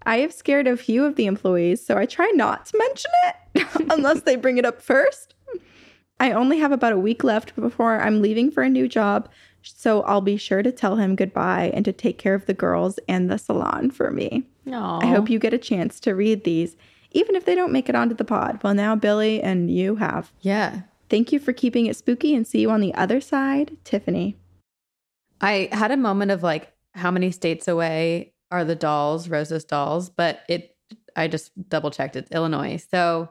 I 0.06 0.20
have 0.20 0.34
scared 0.34 0.68
a 0.68 0.78
few 0.78 1.04
of 1.04 1.18
the 1.18 1.26
employees, 1.26 1.86
so 1.86 1.98
I 1.98 2.06
try 2.06 2.32
not 2.34 2.66
to 2.68 2.78
mention 2.78 3.12
it 3.26 3.68
unless 3.92 4.22
they 4.22 4.38
bring 4.38 4.58
it 4.58 4.64
up 4.64 4.82
first. 4.82 5.36
I 6.18 6.32
only 6.32 6.60
have 6.60 6.72
about 6.72 6.94
a 6.94 6.98
week 6.98 7.26
left 7.26 7.54
before 7.58 8.00
I'm 8.00 8.22
leaving 8.22 8.52
for 8.52 8.64
a 8.64 8.70
new 8.70 8.88
job, 8.88 9.28
so 9.62 10.04
I'll 10.04 10.22
be 10.22 10.38
sure 10.38 10.64
to 10.64 10.72
tell 10.72 10.96
him 10.96 11.18
goodbye 11.18 11.72
and 11.74 11.84
to 11.84 11.92
take 11.92 12.18
care 12.18 12.34
of 12.34 12.46
the 12.46 12.54
girls 12.54 13.00
and 13.10 13.30
the 13.30 13.38
salon 13.38 13.92
for 13.92 14.12
me. 14.12 14.46
Aww. 14.66 15.04
I 15.04 15.08
hope 15.08 15.30
you 15.30 15.40
get 15.40 15.54
a 15.54 15.58
chance 15.58 16.00
to 16.02 16.16
read 16.16 16.46
these, 16.46 16.78
even 17.12 17.36
if 17.36 17.44
they 17.44 17.54
don't 17.54 17.74
make 17.74 17.90
it 17.90 17.96
onto 17.96 18.16
the 18.16 18.24
pod. 18.24 18.62
Well, 18.64 18.74
now 18.74 18.96
Billy 18.96 19.44
and 19.44 19.70
you 19.70 19.98
have. 19.98 20.32
Yeah. 20.40 20.84
Thank 21.10 21.32
you 21.32 21.40
for 21.40 21.54
keeping 21.54 21.88
it 21.88 21.96
spooky 21.96 22.36
and 22.36 22.46
see 22.46 22.62
you 22.62 22.70
on 22.70 22.82
the 22.82 22.94
other 22.94 23.20
side, 23.20 23.78
Tiffany. 23.84 24.38
I 25.42 25.70
had 25.72 25.92
a 25.92 25.98
moment 25.98 26.32
of 26.32 26.44
like, 26.44 26.72
how 26.94 27.12
many 27.12 27.32
states 27.32 27.68
away 27.68 28.34
are 28.52 28.64
the 28.64 28.76
dolls, 28.76 29.30
Rose's 29.30 29.64
dolls? 29.64 30.10
But 30.10 30.42
it, 30.48 30.76
I 31.16 31.28
just 31.28 31.52
double 31.70 31.92
checked. 31.92 32.16
It's 32.16 32.32
Illinois. 32.32 32.84
So 32.92 33.30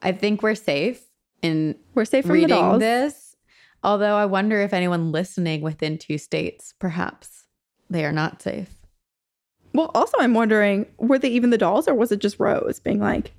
I 0.00 0.12
think 0.12 0.42
we're 0.42 0.54
safe 0.54 1.02
in 1.42 1.76
We're 1.94 2.04
safe 2.04 2.24
from 2.24 2.34
reading 2.34 2.78
this. 2.78 3.36
Although 3.84 4.14
I 4.16 4.26
wonder 4.26 4.60
if 4.60 4.72
anyone 4.72 5.12
listening 5.12 5.60
within 5.60 5.98
two 5.98 6.16
states, 6.16 6.72
perhaps 6.78 7.46
they 7.90 8.04
are 8.04 8.12
not 8.12 8.40
safe. 8.40 8.70
Well, 9.74 9.90
also, 9.94 10.18
I'm 10.18 10.34
wondering 10.34 10.86
were 10.98 11.18
they 11.18 11.30
even 11.30 11.50
the 11.50 11.58
dolls 11.58 11.88
or 11.88 11.94
was 11.94 12.12
it 12.12 12.20
just 12.20 12.38
Rose 12.38 12.78
being 12.78 13.00
like, 13.00 13.32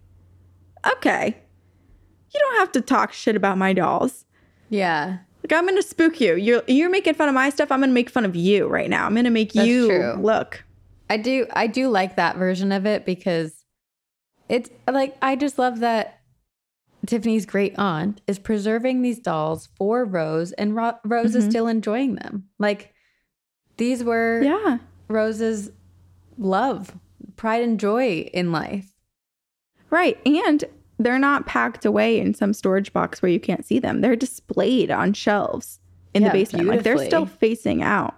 okay, 0.94 1.38
you 2.34 2.40
don't 2.40 2.56
have 2.60 2.72
to 2.74 2.82
talk 2.82 3.14
shit 3.14 3.36
about 3.36 3.58
my 3.58 3.74
dolls. 3.74 4.26
Yeah. 4.70 5.18
Like, 5.44 5.54
I'm 5.54 5.66
going 5.66 5.76
to 5.76 5.84
spook 5.88 6.22
you. 6.22 6.36
You're, 6.36 6.64
you're 6.68 6.90
making 6.90 7.16
fun 7.16 7.28
of 7.28 7.36
my 7.36 7.50
stuff. 7.50 7.72
I'm 7.72 7.80
going 7.80 7.90
to 7.90 7.94
make 7.94 8.10
fun 8.10 8.24
of 8.26 8.36
you 8.36 8.68
right 8.68 8.90
now. 8.90 9.06
I'm 9.06 9.14
going 9.14 9.26
to 9.26 9.30
make 9.30 9.52
That's 9.54 9.68
you 9.68 9.88
true. 9.88 10.14
look. 10.14 10.64
I 11.10 11.18
do 11.18 11.46
I 11.54 11.68
do 11.68 11.90
like 11.90 12.16
that 12.16 12.38
version 12.38 12.72
of 12.72 12.86
it 12.86 13.06
because 13.06 13.54
it's 14.50 14.70
like 14.90 15.16
I 15.22 15.36
just 15.36 15.60
love 15.60 15.80
that 15.82 16.22
Tiffany's 17.06 17.46
great 17.46 17.78
aunt 17.78 18.22
is 18.26 18.40
preserving 18.40 19.02
these 19.02 19.20
dolls 19.20 19.68
for 19.78 20.06
Rose 20.06 20.54
and 20.54 20.76
Ro- 20.76 20.98
Rose 21.04 21.36
is 21.36 21.46
Mhm. 21.46 21.50
still 21.50 21.68
enjoying 21.68 22.16
them. 22.16 22.48
Like 22.58 22.94
these 23.78 24.04
were 24.04 24.42
Yeah. 24.42 24.78
Rose's 25.10 25.72
love, 26.38 26.98
pride 27.36 27.62
and 27.64 27.78
joy 27.80 28.30
in 28.34 28.52
life. 28.54 28.94
Right. 29.90 30.18
And 30.26 30.64
they're 31.00 31.20
not 31.20 31.46
packed 31.48 31.86
away 31.86 32.20
in 32.20 32.34
some 32.34 32.54
storage 32.54 32.94
box 32.94 33.22
where 33.22 33.32
you 33.32 33.40
can't 33.40 33.66
see 33.66 33.80
them. 33.80 34.02
They're 34.02 34.16
displayed 34.16 34.92
on 34.92 35.14
shelves 35.14 35.80
in 36.14 36.22
Yeah, 36.24 36.30
the 36.30 36.34
basement. 36.34 36.68
Like 36.68 36.84
they're 36.84 37.04
still 37.04 37.26
facing 37.26 37.82
out. 37.84 38.16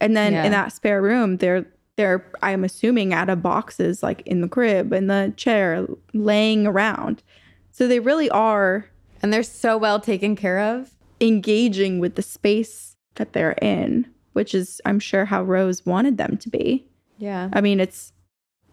And 0.00 0.16
then 0.16 0.32
Yeah. 0.32 0.44
in 0.44 0.52
that 0.52 0.72
spare 0.72 1.00
room, 1.02 1.38
they're 1.38 1.66
they're 1.96 2.30
I'm 2.42 2.62
assuming 2.62 3.12
out 3.12 3.28
of 3.28 3.42
boxes 3.42 4.02
like 4.04 4.20
in 4.26 4.40
the 4.40 4.48
crib, 4.48 4.92
in 4.92 5.08
the 5.08 5.32
chair, 5.36 5.84
laying 6.14 6.64
around. 6.66 7.22
So 7.72 7.88
they 7.88 7.98
really 7.98 8.30
are 8.30 8.86
And 9.22 9.32
they're 9.32 9.42
so 9.42 9.76
well 9.76 9.98
taken 9.98 10.36
care 10.36 10.60
of. 10.60 10.90
engaging 11.20 11.98
with 11.98 12.14
the 12.14 12.22
space 12.22 12.94
that 13.16 13.32
they're 13.32 13.56
in, 13.60 14.06
which 14.34 14.54
is 14.54 14.80
I'm 14.84 15.00
sure 15.00 15.24
how 15.24 15.42
Rose 15.42 15.84
wanted 15.84 16.16
them 16.18 16.36
to 16.36 16.48
be. 16.48 16.86
Yeah. 17.18 17.48
I 17.52 17.60
mean, 17.60 17.80
it's 17.80 18.12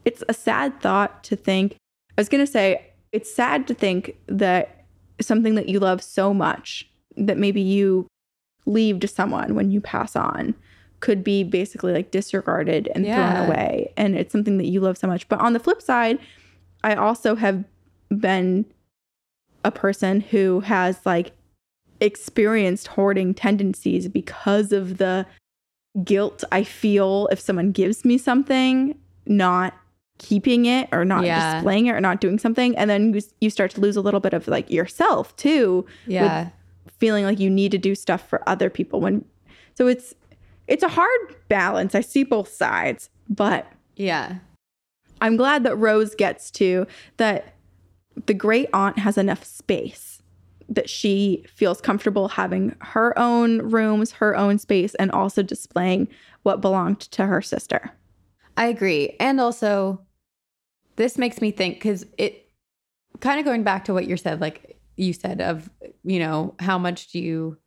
it's 0.04 0.24
a 0.30 0.34
sad 0.34 0.80
thought 0.82 1.24
to 1.24 1.36
think. 1.36 1.78
I 2.16 2.22
was 2.22 2.30
gonna 2.30 2.46
say 2.46 2.92
it's 3.16 3.34
sad 3.34 3.66
to 3.68 3.74
think 3.74 4.18
that 4.28 4.86
something 5.22 5.56
that 5.56 5.70
you 5.70 5.80
love 5.80 6.04
so 6.04 6.34
much 6.34 6.90
that 7.16 7.38
maybe 7.38 7.62
you 7.62 8.06
leave 8.66 9.00
to 9.00 9.08
someone 9.08 9.56
when 9.56 9.72
you 9.72 9.80
pass 9.80 10.18
on 10.18 10.54
could 11.00 11.24
be 11.24 11.42
basically 11.44 11.94
like 11.94 12.12
disregarded 12.12 12.90
and 12.94 13.06
Yeah. 13.06 13.16
thrown 13.16 13.46
away. 13.48 13.94
And 13.96 14.16
it's 14.18 14.34
something 14.34 14.58
that 14.58 14.66
you 14.66 14.82
love 14.82 14.98
so 14.98 15.08
much. 15.08 15.30
But 15.30 15.40
on 15.40 15.54
the 15.54 15.60
flip 15.60 15.82
side, 15.82 16.20
I 16.84 16.96
also 16.96 17.36
have 17.36 17.64
been 18.10 18.66
a 19.64 19.72
person 19.72 20.20
who 20.20 20.60
has 20.62 21.00
like 21.06 21.32
experienced 22.02 22.88
hoarding 22.88 23.34
tendencies 23.34 24.10
because 24.10 24.74
of 24.74 24.98
the 24.98 25.26
guilt 26.04 26.44
I 26.52 26.66
feel 26.66 27.30
if 27.32 27.40
someone 27.40 27.72
gives 27.72 28.04
me 28.04 28.18
something, 28.18 29.00
not 29.26 29.74
keeping 30.18 30.66
it 30.66 30.88
or 30.92 31.04
not 31.06 31.26
Yeah. 31.26 31.56
displaying 31.56 31.88
it 31.88 31.92
or 31.92 32.02
not 32.02 32.22
doing 32.22 32.40
something. 32.40 32.78
And 32.78 32.90
then 32.90 33.14
you, 33.14 33.22
you 33.42 33.50
start 33.50 33.72
to 33.72 33.82
lose 33.82 33.96
a 33.96 34.02
little 34.02 34.20
bit 34.20 34.34
of 34.34 34.48
like 34.48 34.70
yourself 34.72 35.36
too, 35.36 35.86
Yeah. 36.08 36.50
feeling 37.00 37.26
like 37.26 37.40
you 37.40 37.50
need 37.50 37.72
to 37.72 37.78
do 37.78 37.96
stuff 37.96 38.28
for 38.28 38.48
other 38.48 38.70
people 38.70 39.02
when 39.02 39.26
so 39.74 39.88
it's 39.88 40.14
it's 40.68 40.84
a 40.84 40.88
hard 40.88 41.36
balance. 41.50 41.94
I 41.94 42.02
see 42.02 42.24
both 42.24 42.48
sides, 42.52 43.10
but 43.30 43.72
yeah. 43.96 44.38
I'm 45.22 45.36
glad 45.38 45.64
that 45.64 45.76
Rose 45.76 46.16
gets 46.16 46.50
to 46.52 46.88
that 47.18 47.54
the 48.26 48.34
great 48.34 48.70
aunt 48.74 48.98
has 49.00 49.18
enough 49.18 49.44
space 49.44 50.22
that 50.68 50.90
she 50.90 51.46
feels 51.48 51.80
comfortable 51.82 52.30
having 52.30 52.76
her 52.82 53.18
own 53.20 53.60
rooms, 53.70 54.14
her 54.14 54.36
own 54.36 54.58
space, 54.58 54.96
and 54.96 55.12
also 55.12 55.44
displaying 55.44 56.08
what 56.44 56.62
belonged 56.62 57.00
to 57.02 57.26
her 57.28 57.42
sister. 57.42 57.92
I 58.58 58.68
agree. 58.68 59.16
And 59.20 59.40
also, 59.40 60.02
this 60.96 61.18
makes 61.18 61.42
me 61.42 61.52
think 61.52 61.76
because 61.76 62.06
it 62.18 62.50
kind 63.20 63.40
of 63.40 63.46
going 63.46 63.64
back 63.64 63.86
to 63.86 63.94
what 63.94 64.08
you 64.08 64.18
said, 64.18 64.42
like 64.42 64.78
you 64.96 65.14
said, 65.14 65.42
of, 65.42 65.70
you 66.04 66.20
know, 66.20 66.56
how 66.60 66.78
much 66.78 67.12
do 67.12 67.20
you 67.20 67.58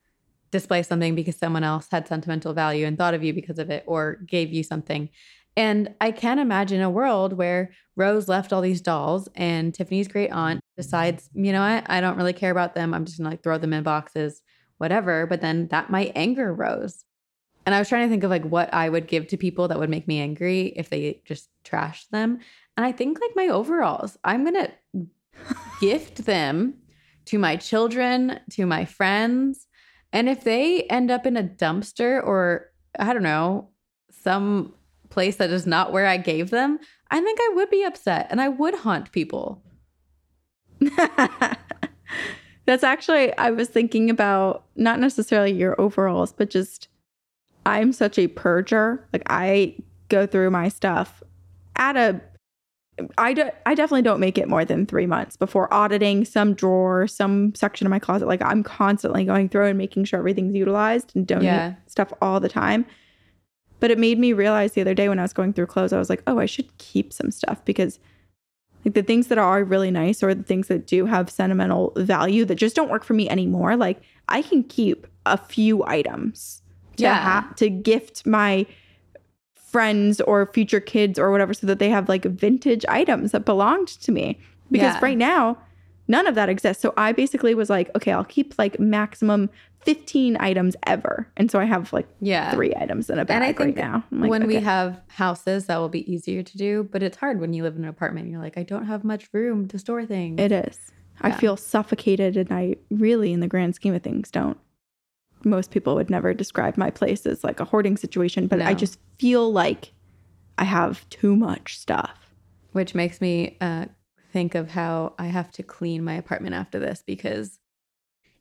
display 0.50 0.82
something 0.82 1.14
because 1.14 1.36
someone 1.36 1.64
else 1.64 1.88
had 1.90 2.08
sentimental 2.08 2.54
value 2.54 2.86
and 2.86 2.96
thought 2.96 3.14
of 3.14 3.22
you 3.22 3.32
because 3.32 3.58
of 3.58 3.70
it 3.70 3.84
or 3.86 4.16
gave 4.26 4.52
you 4.52 4.62
something. 4.62 5.08
And 5.56 5.94
I 6.00 6.12
can't 6.12 6.40
imagine 6.40 6.80
a 6.80 6.90
world 6.90 7.32
where 7.32 7.72
Rose 7.96 8.28
left 8.28 8.52
all 8.52 8.60
these 8.60 8.80
dolls 8.80 9.28
and 9.34 9.74
Tiffany's 9.74 10.08
great 10.08 10.30
aunt 10.30 10.60
decides, 10.76 11.28
you 11.34 11.52
know 11.52 11.60
what, 11.60 11.84
I 11.90 12.00
don't 12.00 12.16
really 12.16 12.32
care 12.32 12.52
about 12.52 12.74
them. 12.74 12.94
I'm 12.94 13.04
just 13.04 13.18
gonna 13.18 13.30
like 13.30 13.42
throw 13.42 13.58
them 13.58 13.72
in 13.72 13.82
boxes, 13.82 14.40
whatever. 14.78 15.26
But 15.26 15.40
then 15.40 15.68
that 15.68 15.90
might 15.90 16.12
anger 16.14 16.54
Rose. 16.54 17.04
And 17.66 17.74
I 17.74 17.80
was 17.80 17.88
trying 17.88 18.06
to 18.06 18.10
think 18.10 18.24
of 18.24 18.30
like 18.30 18.44
what 18.44 18.72
I 18.72 18.88
would 18.88 19.08
give 19.08 19.26
to 19.28 19.36
people 19.36 19.68
that 19.68 19.78
would 19.78 19.90
make 19.90 20.08
me 20.08 20.20
angry 20.20 20.72
if 20.76 20.88
they 20.88 21.20
just 21.24 21.50
trashed 21.64 22.08
them. 22.10 22.38
And 22.78 22.86
I 22.86 22.92
think 22.92 23.20
like 23.20 23.32
my 23.34 23.48
overalls, 23.48 24.16
I'm 24.22 24.44
going 24.44 24.54
to 24.54 25.08
gift 25.80 26.24
them 26.26 26.74
to 27.24 27.36
my 27.36 27.56
children, 27.56 28.38
to 28.50 28.66
my 28.66 28.84
friends. 28.84 29.66
And 30.12 30.28
if 30.28 30.44
they 30.44 30.82
end 30.84 31.10
up 31.10 31.26
in 31.26 31.36
a 31.36 31.42
dumpster 31.42 32.24
or 32.24 32.70
I 32.96 33.12
don't 33.12 33.24
know, 33.24 33.70
some 34.22 34.74
place 35.10 35.36
that 35.36 35.50
is 35.50 35.66
not 35.66 35.92
where 35.92 36.06
I 36.06 36.18
gave 36.18 36.50
them, 36.50 36.78
I 37.10 37.20
think 37.20 37.40
I 37.42 37.52
would 37.56 37.68
be 37.68 37.82
upset 37.82 38.28
and 38.30 38.40
I 38.40 38.48
would 38.48 38.76
haunt 38.76 39.10
people. 39.10 39.60
That's 42.64 42.84
actually, 42.84 43.36
I 43.38 43.50
was 43.50 43.68
thinking 43.68 44.08
about 44.08 44.66
not 44.76 45.00
necessarily 45.00 45.50
your 45.50 45.78
overalls, 45.80 46.32
but 46.32 46.48
just 46.48 46.86
I'm 47.66 47.92
such 47.92 48.18
a 48.18 48.28
purger. 48.28 49.02
Like, 49.12 49.24
I 49.26 49.74
go 50.08 50.26
through 50.28 50.50
my 50.50 50.68
stuff 50.68 51.24
at 51.74 51.96
a, 51.96 52.20
I, 53.16 53.32
do, 53.32 53.50
I 53.66 53.74
definitely 53.74 54.02
don't 54.02 54.20
make 54.20 54.38
it 54.38 54.48
more 54.48 54.64
than 54.64 54.86
three 54.86 55.06
months 55.06 55.36
before 55.36 55.72
auditing 55.72 56.24
some 56.24 56.54
drawer, 56.54 57.06
some 57.06 57.54
section 57.54 57.86
of 57.86 57.90
my 57.90 57.98
closet. 57.98 58.26
Like, 58.28 58.42
I'm 58.42 58.62
constantly 58.62 59.24
going 59.24 59.48
through 59.48 59.66
and 59.66 59.78
making 59.78 60.04
sure 60.04 60.18
everything's 60.18 60.54
utilized 60.54 61.12
and 61.14 61.26
donate 61.26 61.44
Yeah. 61.44 61.74
stuff 61.86 62.12
all 62.20 62.40
the 62.40 62.48
time. 62.48 62.84
But 63.80 63.90
it 63.90 63.98
made 63.98 64.18
me 64.18 64.32
realize 64.32 64.72
the 64.72 64.80
other 64.80 64.94
day 64.94 65.08
when 65.08 65.18
I 65.18 65.22
was 65.22 65.32
going 65.32 65.52
through 65.52 65.66
clothes, 65.66 65.92
I 65.92 65.98
was 65.98 66.10
like, 66.10 66.22
oh, 66.26 66.38
I 66.38 66.46
should 66.46 66.76
keep 66.78 67.12
some 67.12 67.30
stuff 67.30 67.64
because 67.64 68.00
like 68.84 68.94
the 68.94 69.02
things 69.02 69.26
that 69.28 69.38
are 69.38 69.62
really 69.64 69.90
nice 69.90 70.22
or 70.22 70.34
the 70.34 70.42
things 70.42 70.68
that 70.68 70.86
do 70.86 71.06
have 71.06 71.30
sentimental 71.30 71.92
value 71.96 72.44
that 72.44 72.56
just 72.56 72.74
don't 72.76 72.90
work 72.90 73.04
for 73.04 73.14
me 73.14 73.28
anymore, 73.28 73.76
like 73.76 74.00
I 74.28 74.42
can 74.42 74.62
keep 74.64 75.06
a 75.26 75.36
few 75.36 75.84
items 75.84 76.62
to 76.96 77.04
Yeah. 77.04 77.14
ha- 77.14 77.52
to 77.56 77.70
gift 77.70 78.26
my 78.26 78.66
friends 79.70 80.20
or 80.22 80.50
future 80.52 80.80
kids 80.80 81.18
or 81.18 81.30
whatever 81.30 81.52
so 81.54 81.66
that 81.66 81.78
they 81.78 81.90
have 81.90 82.08
like 82.08 82.24
vintage 82.24 82.84
items 82.88 83.32
that 83.32 83.44
belonged 83.44 83.88
to 83.88 84.12
me. 84.12 84.38
Because 84.70 84.94
Yeah. 84.94 85.00
right 85.02 85.18
now, 85.18 85.58
none 86.08 86.26
of 86.26 86.34
that 86.34 86.48
exists. 86.48 86.82
So 86.82 86.92
I 86.96 87.12
basically 87.12 87.54
was 87.54 87.68
like, 87.70 87.90
okay, 87.96 88.12
I'll 88.12 88.24
keep 88.24 88.54
like 88.58 88.78
maximum 88.80 89.50
15 89.84 90.36
items 90.40 90.74
ever. 90.86 91.28
And 91.36 91.50
so 91.50 91.58
I 91.58 91.64
have 91.64 91.92
like 91.92 92.06
Yeah. 92.20 92.50
three 92.52 92.74
items 92.76 93.08
in 93.10 93.18
a 93.18 93.24
bag 93.24 93.34
And 93.36 93.44
I 93.44 93.48
right 93.48 93.56
think 93.56 93.76
now. 93.76 94.04
Like, 94.10 94.30
when 94.30 94.46
we 94.46 94.56
have 94.56 95.00
houses, 95.08 95.66
that 95.66 95.76
will 95.78 95.88
be 95.88 96.10
easier 96.10 96.42
to 96.42 96.56
do. 96.58 96.88
But 96.90 97.02
it's 97.02 97.16
hard 97.16 97.40
when 97.40 97.52
you 97.52 97.62
live 97.62 97.76
in 97.76 97.84
an 97.84 97.88
apartment. 97.88 98.28
You're 98.28 98.40
like, 98.40 98.58
I 98.58 98.62
don't 98.64 98.86
have 98.86 99.04
much 99.04 99.28
room 99.32 99.68
to 99.68 99.78
store 99.78 100.04
things. 100.04 100.40
It 100.40 100.52
is. 100.52 100.78
I 101.20 101.32
feel 101.32 101.56
suffocated, 101.56 102.36
and 102.36 102.52
I 102.52 102.76
really, 102.92 103.32
in 103.32 103.40
the 103.40 103.48
grand 103.48 103.74
scheme 103.74 103.92
of 103.92 104.02
things, 104.02 104.30
don't. 104.30 104.56
Most 105.44 105.70
people 105.70 105.94
would 105.94 106.10
never 106.10 106.34
describe 106.34 106.76
my 106.76 106.90
place 106.90 107.24
as 107.26 107.44
like 107.44 107.60
a 107.60 107.64
hoarding 107.64 107.96
situation, 107.96 108.46
but 108.46 108.60
I 108.60 108.74
just 108.74 108.98
feel 109.18 109.52
like 109.52 109.92
I 110.58 110.64
have 110.64 111.08
too 111.10 111.36
much 111.36 111.78
stuff. 111.78 112.34
which 112.72 112.94
makes 112.94 113.20
me 113.20 113.56
uh, 113.60 113.86
think 114.32 114.54
of 114.54 114.70
how 114.70 115.14
I 115.18 115.26
have 115.26 115.50
to 115.52 115.62
clean 115.62 116.04
my 116.04 116.14
apartment 116.14 116.54
after 116.54 116.78
this 116.78 117.02
because 117.06 117.58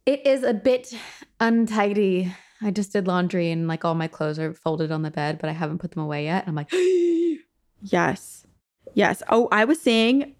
it 0.05 0.25
is 0.25 0.43
a 0.43 0.53
bit 0.53 0.93
untidy. 1.39 2.33
I 2.61 2.71
just 2.71 2.91
did 2.93 3.07
laundry 3.07 3.51
and 3.51 3.67
like 3.67 3.85
all 3.85 3.95
my 3.95 4.07
clothes 4.07 4.39
are 4.39 4.53
folded 4.53 4.91
on 4.91 5.01
the 5.03 5.11
bed, 5.11 5.37
but 5.39 5.49
I 5.49 5.53
haven't 5.53 5.77
put 5.79 5.91
them 5.91 6.03
away 6.03 6.25
yet. 6.25 6.45
I'm 6.47 6.55
like, 6.55 6.71
Yes. 7.81 8.45
Yes. 8.93 9.21
Oh, 9.29 9.47
I 9.51 9.65
was 9.65 9.79
saying 9.81 10.35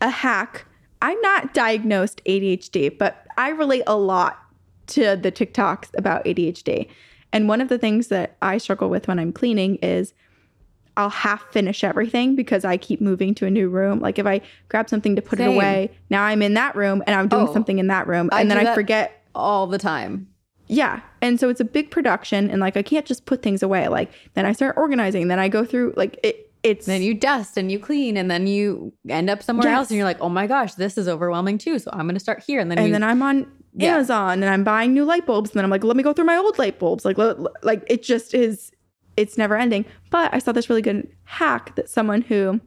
a 0.00 0.10
hack. 0.10 0.66
I'm 1.02 1.20
not 1.20 1.54
diagnosed 1.54 2.22
ADHD, 2.24 2.96
but 2.96 3.26
I 3.36 3.50
relate 3.50 3.82
a 3.86 3.96
lot 3.96 4.38
to 4.88 5.16
the 5.16 5.30
TikToks 5.32 5.90
about 5.96 6.24
ADHD. 6.24 6.88
And 7.32 7.48
one 7.48 7.60
of 7.60 7.68
the 7.68 7.78
things 7.78 8.08
that 8.08 8.36
I 8.42 8.58
struggle 8.58 8.88
with 8.88 9.06
when 9.08 9.18
I'm 9.18 9.32
cleaning 9.32 9.76
is 9.76 10.14
I'll 10.96 11.10
half 11.10 11.44
finish 11.52 11.84
everything 11.84 12.34
because 12.34 12.64
I 12.64 12.76
keep 12.76 13.00
moving 13.00 13.34
to 13.36 13.46
a 13.46 13.50
new 13.50 13.68
room. 13.68 14.00
Like 14.00 14.18
if 14.18 14.26
I 14.26 14.40
grab 14.68 14.88
something 14.88 15.14
to 15.14 15.22
put 15.22 15.38
Same. 15.38 15.50
it 15.50 15.54
away, 15.54 15.90
now 16.10 16.24
I'm 16.24 16.42
in 16.42 16.54
that 16.54 16.74
room 16.74 17.02
and 17.06 17.14
I'm 17.14 17.28
doing 17.28 17.48
Oh. 17.48 17.52
something 17.52 17.78
in 17.78 17.86
that 17.88 18.06
room. 18.08 18.28
I 18.32 18.40
And 18.40 18.50
then 18.50 18.58
I 18.66 18.74
forget 18.74 19.22
all 19.34 19.66
the 19.68 19.78
time. 19.78 20.26
yeah. 20.66 21.00
And 21.22 21.38
so 21.38 21.48
it's 21.48 21.60
a 21.60 21.64
big 21.64 21.90
production 21.90 22.50
and 22.50 22.60
like 22.60 22.76
I 22.76 22.82
can't 22.82 23.06
just 23.06 23.26
put 23.26 23.42
things 23.42 23.62
away. 23.62 23.86
Like 23.88 24.10
then 24.34 24.44
I 24.46 24.52
start 24.52 24.76
organizing, 24.76 25.28
then 25.28 25.38
I 25.38 25.48
go 25.48 25.64
through 25.64 25.94
like 25.96 26.18
it 26.24 26.47
it's 26.62 26.86
Then 26.86 27.02
you 27.02 27.14
dust 27.14 27.56
and 27.56 27.70
you 27.70 27.78
clean, 27.78 28.16
and 28.16 28.30
then 28.30 28.46
you 28.46 28.92
end 29.08 29.30
up 29.30 29.42
somewhere 29.42 29.68
else, 29.68 29.90
and 29.90 29.96
you're 29.96 30.04
like, 30.06 30.20
oh 30.20 30.28
my 30.28 30.46
gosh, 30.46 30.74
this 30.74 30.98
is 30.98 31.08
overwhelming 31.08 31.58
too. 31.58 31.78
So 31.78 31.90
I'm 31.92 32.06
going 32.06 32.14
to 32.14 32.20
start 32.20 32.42
here, 32.46 32.60
and 32.60 32.70
then 32.70 32.78
and 32.78 32.86
you, 32.88 32.92
then 32.92 33.02
I'm 33.02 33.22
on 33.22 33.50
Yeah. 33.74 33.94
Amazon 33.94 34.42
and 34.42 34.50
I'm 34.50 34.64
buying 34.64 34.92
new 34.92 35.04
light 35.04 35.24
bulbs 35.26 35.50
and 35.50 35.58
then 35.58 35.64
I'm 35.64 35.70
like, 35.70 35.84
let 35.84 35.96
me 35.96 36.02
go 36.02 36.12
through 36.12 36.24
my 36.24 36.36
old 36.36 36.58
light 36.58 36.78
bulbs. 36.78 37.04
Like 37.04 37.16
like 37.62 37.84
it 37.86 38.02
just 38.02 38.34
is 38.34 38.72
it's 39.16 39.36
never 39.38 39.56
ending. 39.56 39.84
But 40.10 40.32
I 40.34 40.38
saw 40.40 40.52
this 40.52 40.68
really 40.68 40.82
good 40.82 41.06
hack 41.24 41.74
that 41.76 41.88
someone 41.88 42.22
who 42.22 42.60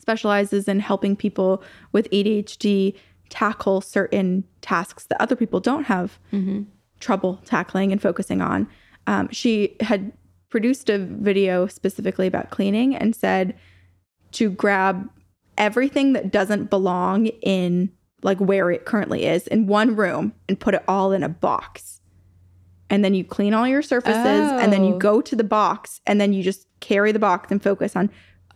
specializes 0.00 0.68
in 0.68 0.80
helping 0.80 1.16
people 1.16 1.62
with 1.92 2.08
ADHD 2.10 2.94
tackle 3.28 3.80
certain 3.80 4.44
tasks 4.60 5.04
that 5.06 5.20
other 5.20 5.34
people 5.36 5.58
don't 5.60 5.84
have 5.84 6.18
Mhm. 6.32 6.66
trouble 7.00 7.40
tackling 7.44 7.90
and 7.92 8.00
focusing 8.02 8.40
on. 8.40 8.68
Um, 9.06 9.28
she 9.30 9.76
had 9.80 10.12
produced 10.52 10.90
a 10.90 10.98
video 10.98 11.66
specifically 11.66 12.26
about 12.26 12.50
cleaning 12.50 12.94
and 12.94 13.16
said 13.16 13.56
to 14.32 14.50
grab 14.50 15.08
everything 15.56 16.12
that 16.12 16.30
doesn't 16.30 16.68
belong 16.68 17.26
in 17.40 17.90
like 18.22 18.38
where 18.38 18.70
it 18.70 18.84
currently 18.84 19.24
is 19.24 19.46
in 19.46 19.66
one 19.66 19.96
room 19.96 20.34
and 20.50 20.60
put 20.60 20.74
it 20.74 20.84
all 20.86 21.10
in 21.10 21.22
a 21.22 21.28
box. 21.28 22.02
And 22.90 23.02
then 23.02 23.14
you 23.14 23.24
clean 23.24 23.54
all 23.54 23.66
your 23.66 23.80
surfaces 23.80 24.14
and 24.60 24.70
then 24.70 24.84
you 24.84 24.94
Oh. 24.96 24.98
go 24.98 25.22
to 25.22 25.34
the 25.34 25.42
box 25.42 26.02
and 26.06 26.20
then 26.20 26.34
you 26.34 26.42
just 26.42 26.66
carry 26.80 27.12
the 27.12 27.18
box 27.18 27.50
and 27.50 27.62
focus 27.62 27.96
on 27.96 28.10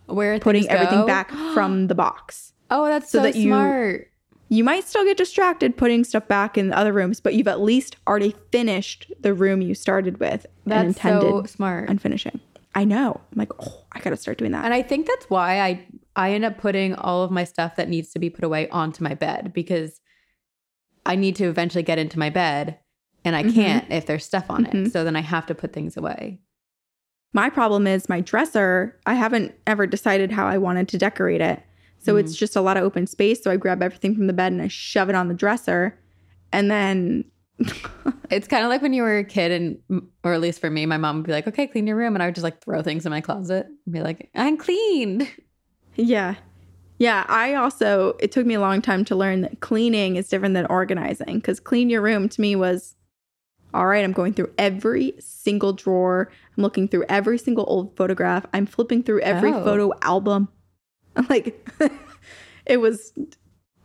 where 0.05 0.37
putting 0.39 0.69
everything 0.69 0.99
go. 0.99 1.07
back 1.07 1.31
from 1.55 1.87
the 1.87 1.95
box. 1.95 2.53
Oh, 2.69 2.85
that's 2.85 3.09
so 3.09 3.19
so, 3.19 3.23
that 3.23 3.33
smart. 3.33 3.99
You 4.01 4.05
might 4.49 4.87
still 4.87 5.03
get 5.03 5.17
distracted 5.17 5.75
putting 5.77 6.03
stuff 6.03 6.27
back 6.27 6.57
in 6.57 6.69
the 6.69 6.77
other 6.77 6.93
rooms, 6.93 7.19
but 7.19 7.33
you've 7.33 7.47
at 7.47 7.59
least 7.61 7.97
already 8.07 8.33
finished 8.51 9.11
the 9.19 9.33
room 9.33 9.61
you 9.61 9.73
started 9.75 10.19
with 10.19 10.45
and 10.65 10.71
That's 10.73 10.87
intended 10.97 11.29
so 11.31 11.43
smart. 11.43 11.89
on 11.89 11.97
finishing. 11.97 12.39
I 12.75 12.83
know. 12.85 13.19
I'm 13.31 13.37
like, 13.39 13.51
oh, 13.59 13.83
I 13.91 13.99
gotta 13.99 14.15
start 14.17 14.37
doing 14.37 14.51
that. 14.51 14.63
And 14.65 14.73
I 14.73 14.81
think 14.83 15.07
that's 15.07 15.29
why 15.29 15.59
I 15.61 15.85
I 16.15 16.31
end 16.33 16.45
up 16.45 16.57
putting 16.57 16.95
all 16.95 17.23
of 17.23 17.31
my 17.31 17.43
stuff 17.43 17.75
that 17.75 17.89
needs 17.89 18.11
to 18.11 18.19
be 18.19 18.29
put 18.29 18.43
away 18.43 18.69
onto 18.69 19.03
my 19.03 19.13
bed 19.13 19.51
because 19.53 19.99
I 21.05 21.15
need 21.15 21.35
to 21.37 21.45
eventually 21.45 21.83
get 21.83 21.99
into 21.99 22.17
my 22.19 22.29
bed 22.29 22.79
and 23.25 23.35
I 23.35 23.43
Mhm. 23.43 23.53
can't 23.53 23.85
if 23.91 24.05
there's 24.05 24.25
stuff 24.25 24.49
on 24.49 24.65
Mhm. 24.65 24.87
it. 24.87 24.91
So 24.91 25.03
then 25.03 25.15
I 25.15 25.21
have 25.21 25.45
to 25.47 25.55
put 25.55 25.73
things 25.73 25.95
away. 25.97 26.39
My 27.33 27.49
problem 27.49 27.85
is 27.87 28.09
my 28.09 28.21
dresser. 28.21 28.99
I 29.05 29.13
haven't 29.15 29.53
ever 29.67 29.85
decided 29.85 30.31
how 30.31 30.47
I 30.47 30.57
wanted 30.57 30.87
to 30.89 30.97
decorate 30.97 31.41
it. 31.41 31.61
So 32.07 32.15
Mm. 32.15 32.19
it's 32.21 32.35
just 32.35 32.55
a 32.55 32.61
lot 32.61 32.77
of 32.77 32.83
open 32.83 33.05
space. 33.05 33.43
So 33.43 33.51
I 33.51 33.57
grab 33.57 33.83
everything 33.83 34.15
from 34.15 34.27
the 34.27 34.33
bed 34.33 34.53
and 34.53 34.61
I 34.61 34.69
shove 34.69 35.09
it 35.09 35.15
on 35.15 35.27
the 35.27 35.33
dresser. 35.33 35.99
And 36.53 36.71
then 36.71 37.25
It's 38.29 38.47
kind 38.47 38.63
of 38.63 38.69
like 38.69 38.81
when 38.81 38.93
you 38.93 39.01
were 39.03 39.17
a 39.17 39.23
kid 39.23 39.51
and 39.51 40.01
or 40.23 40.33
at 40.33 40.41
least 40.41 40.61
for 40.61 40.69
me, 40.69 40.85
my 40.85 40.97
mom 40.97 41.17
would 41.17 41.25
be 41.25 41.31
like, 41.31 41.47
"Okay, 41.47 41.65
clean 41.67 41.87
your 41.87 41.95
room." 41.95 42.15
And 42.15 42.21
I 42.21 42.27
would 42.27 42.35
just 42.35 42.43
like 42.43 42.61
throw 42.61 42.81
things 42.81 43.05
in 43.05 43.09
my 43.09 43.21
closet 43.21 43.65
and 43.85 43.93
be 43.93 44.01
like, 44.01 44.29
"I'm 44.35 44.57
cleaned." 44.57 45.27
Yeah. 45.95 46.35
Yeah. 46.99 47.25
I 47.27 47.55
also, 47.55 48.15
it 48.19 48.31
took 48.31 48.45
me 48.45 48.53
a 48.53 48.59
long 48.59 48.81
time 48.83 49.03
to 49.05 49.15
learn 49.15 49.41
that 49.41 49.59
cleaning 49.61 50.15
is 50.15 50.29
different 50.29 50.53
than 50.53 50.67
organizing 50.67 51.37
because 51.39 51.59
clean 51.59 51.89
your 51.89 52.01
room 52.03 52.29
to 52.29 52.39
me 52.41 52.55
was 52.55 52.95
all 53.73 53.87
right, 53.87 54.03
I'm 54.03 54.11
going 54.13 54.33
through 54.33 54.51
every 54.57 55.13
single 55.19 55.73
drawer. 55.73 56.29
I'm 56.55 56.61
looking 56.63 56.87
through 56.87 57.05
every 57.09 57.37
single 57.39 57.65
old 57.67 57.95
photograph. 57.97 58.45
I'm 58.53 58.65
flipping 58.65 59.01
through 59.03 59.21
every 59.21 59.51
Oh. 59.51 59.63
photo 59.63 59.91
album. 60.03 60.49
Like, 61.29 61.67
it 62.65 62.77
was, 62.77 63.13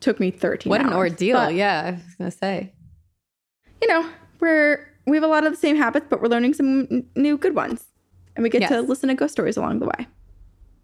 took 0.01 0.21
me 0.21 0.31
13 0.31 0.71
What 0.71 0.81
an 0.81 0.93
ordeal. 0.93 1.39
But, 1.39 1.55
yeah, 1.55 1.83
I 1.87 1.91
was 1.93 2.15
going 2.17 2.31
to 2.31 2.37
say. 2.37 2.73
You 3.81 3.89
know, 3.89 4.09
we're, 4.41 4.87
we 5.07 5.17
have 5.17 5.25
a 5.25 5.29
lot 5.29 5.45
of 5.45 5.53
the 5.53 5.59
same 5.59 5.77
habits, 5.77 6.07
but 6.09 6.21
we're 6.21 6.29
learning 6.29 6.55
some 6.55 6.87
n- 6.91 7.07
new 7.17 7.37
good 7.37 7.55
ones. 7.55 7.87
And 8.37 8.43
we 8.43 8.51
get 8.51 8.69
to 8.69 8.81
listen 8.81 9.09
to 9.09 9.15
ghost 9.15 9.33
stories 9.33 9.57
along 9.57 9.81
the 9.81 9.87
way. 9.87 10.07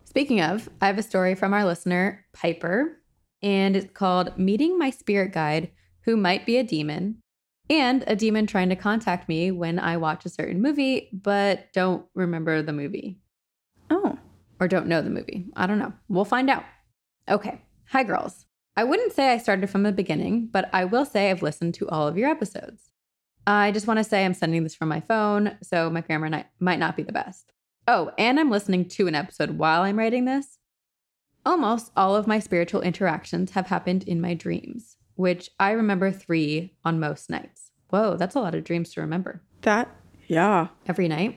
Speaking 0.05 0.41
of, 0.41 0.69
I 0.81 0.87
have 0.87 0.99
a 0.99 1.03
story 1.03 1.35
from 1.35 1.55
our 1.55 1.65
listener, 1.65 2.27
Piper, 2.33 2.99
and 3.43 3.77
it's 3.77 3.93
called 3.93 4.37
Meeting 4.39 4.79
My 4.79 4.91
Spirit 4.91 5.33
Guide, 5.33 5.71
Who 6.03 6.17
Might 6.17 6.45
Be 6.45 6.59
a 6.59 6.65
Demon, 6.65 7.21
and 7.71 8.05
a 8.07 8.17
demon 8.17 8.47
trying 8.47 8.71
to 8.71 8.77
contact 8.77 9.29
me 9.29 9.51
when 9.51 9.79
I 9.79 9.97
watch 9.97 10.25
a 10.25 10.31
certain 10.31 10.61
movie, 10.63 11.11
but 11.13 11.73
don't 11.73 12.07
remember 12.15 12.63
the 12.63 12.73
movie 12.73 13.19
or 14.61 14.69
don't 14.69 14.87
know 14.87 15.03
the 15.03 15.11
movie. 15.11 15.47
I 15.57 15.67
don't 15.67 15.79
know. 15.79 15.93
We'll 16.09 16.25
find 16.25 16.51
out. 16.51 16.65
Okay. 17.29 17.63
Hi, 17.91 18.03
girls. 18.03 18.47
I 18.77 18.85
wouldn't 18.85 19.13
say 19.13 19.33
I 19.33 19.39
started 19.39 19.71
from 19.71 19.83
the 19.83 19.93
beginning, 19.93 20.49
but 20.53 20.71
I 20.73 20.85
will 20.85 21.05
say 21.05 21.31
I've 21.31 21.43
listened 21.43 21.75
to 21.75 21.89
all 21.89 22.07
of 22.07 22.17
your 22.17 22.31
episodes. 22.31 22.91
I 23.47 23.73
just 23.73 23.87
want 23.87 23.99
to 23.99 24.05
say 24.05 24.25
I'm 24.25 24.35
sending 24.35 24.63
this 24.63 24.75
from 24.75 24.89
my 24.89 25.01
phone, 25.01 25.57
so 25.63 25.89
my 25.89 26.01
grammar 26.01 26.45
might 26.61 26.79
not 26.79 26.97
be 26.97 27.03
the 27.03 27.13
best. 27.13 27.53
Oh, 27.87 28.13
and 28.19 28.39
I'm 28.39 28.51
listening 28.51 28.85
to 28.91 29.07
an 29.09 29.15
episode 29.15 29.53
while 29.59 29.83
I'm 29.83 29.99
writing 29.99 30.27
this. 30.27 30.59
Almost 31.47 31.91
all 31.97 32.15
of 32.15 32.27
my 32.27 32.39
spiritual 32.39 32.83
interactions 32.83 33.53
have 33.53 33.69
happened 33.69 34.05
in 34.05 34.21
my 34.21 34.35
dreams, 34.35 34.99
which 35.15 35.51
I 35.59 35.71
remember 35.71 36.13
three 36.13 36.77
on 36.85 37.01
most 37.01 37.31
nights. 37.31 37.71
Whoa, 37.89 38.17
that's 38.17 38.35
a 38.35 38.41
lot 38.41 38.55
of 38.55 38.65
dreams 38.65 38.93
to 38.93 39.01
remember 39.01 39.43
that, 39.63 39.89
yeah. 40.27 40.69
every 40.87 41.09
night. 41.09 41.37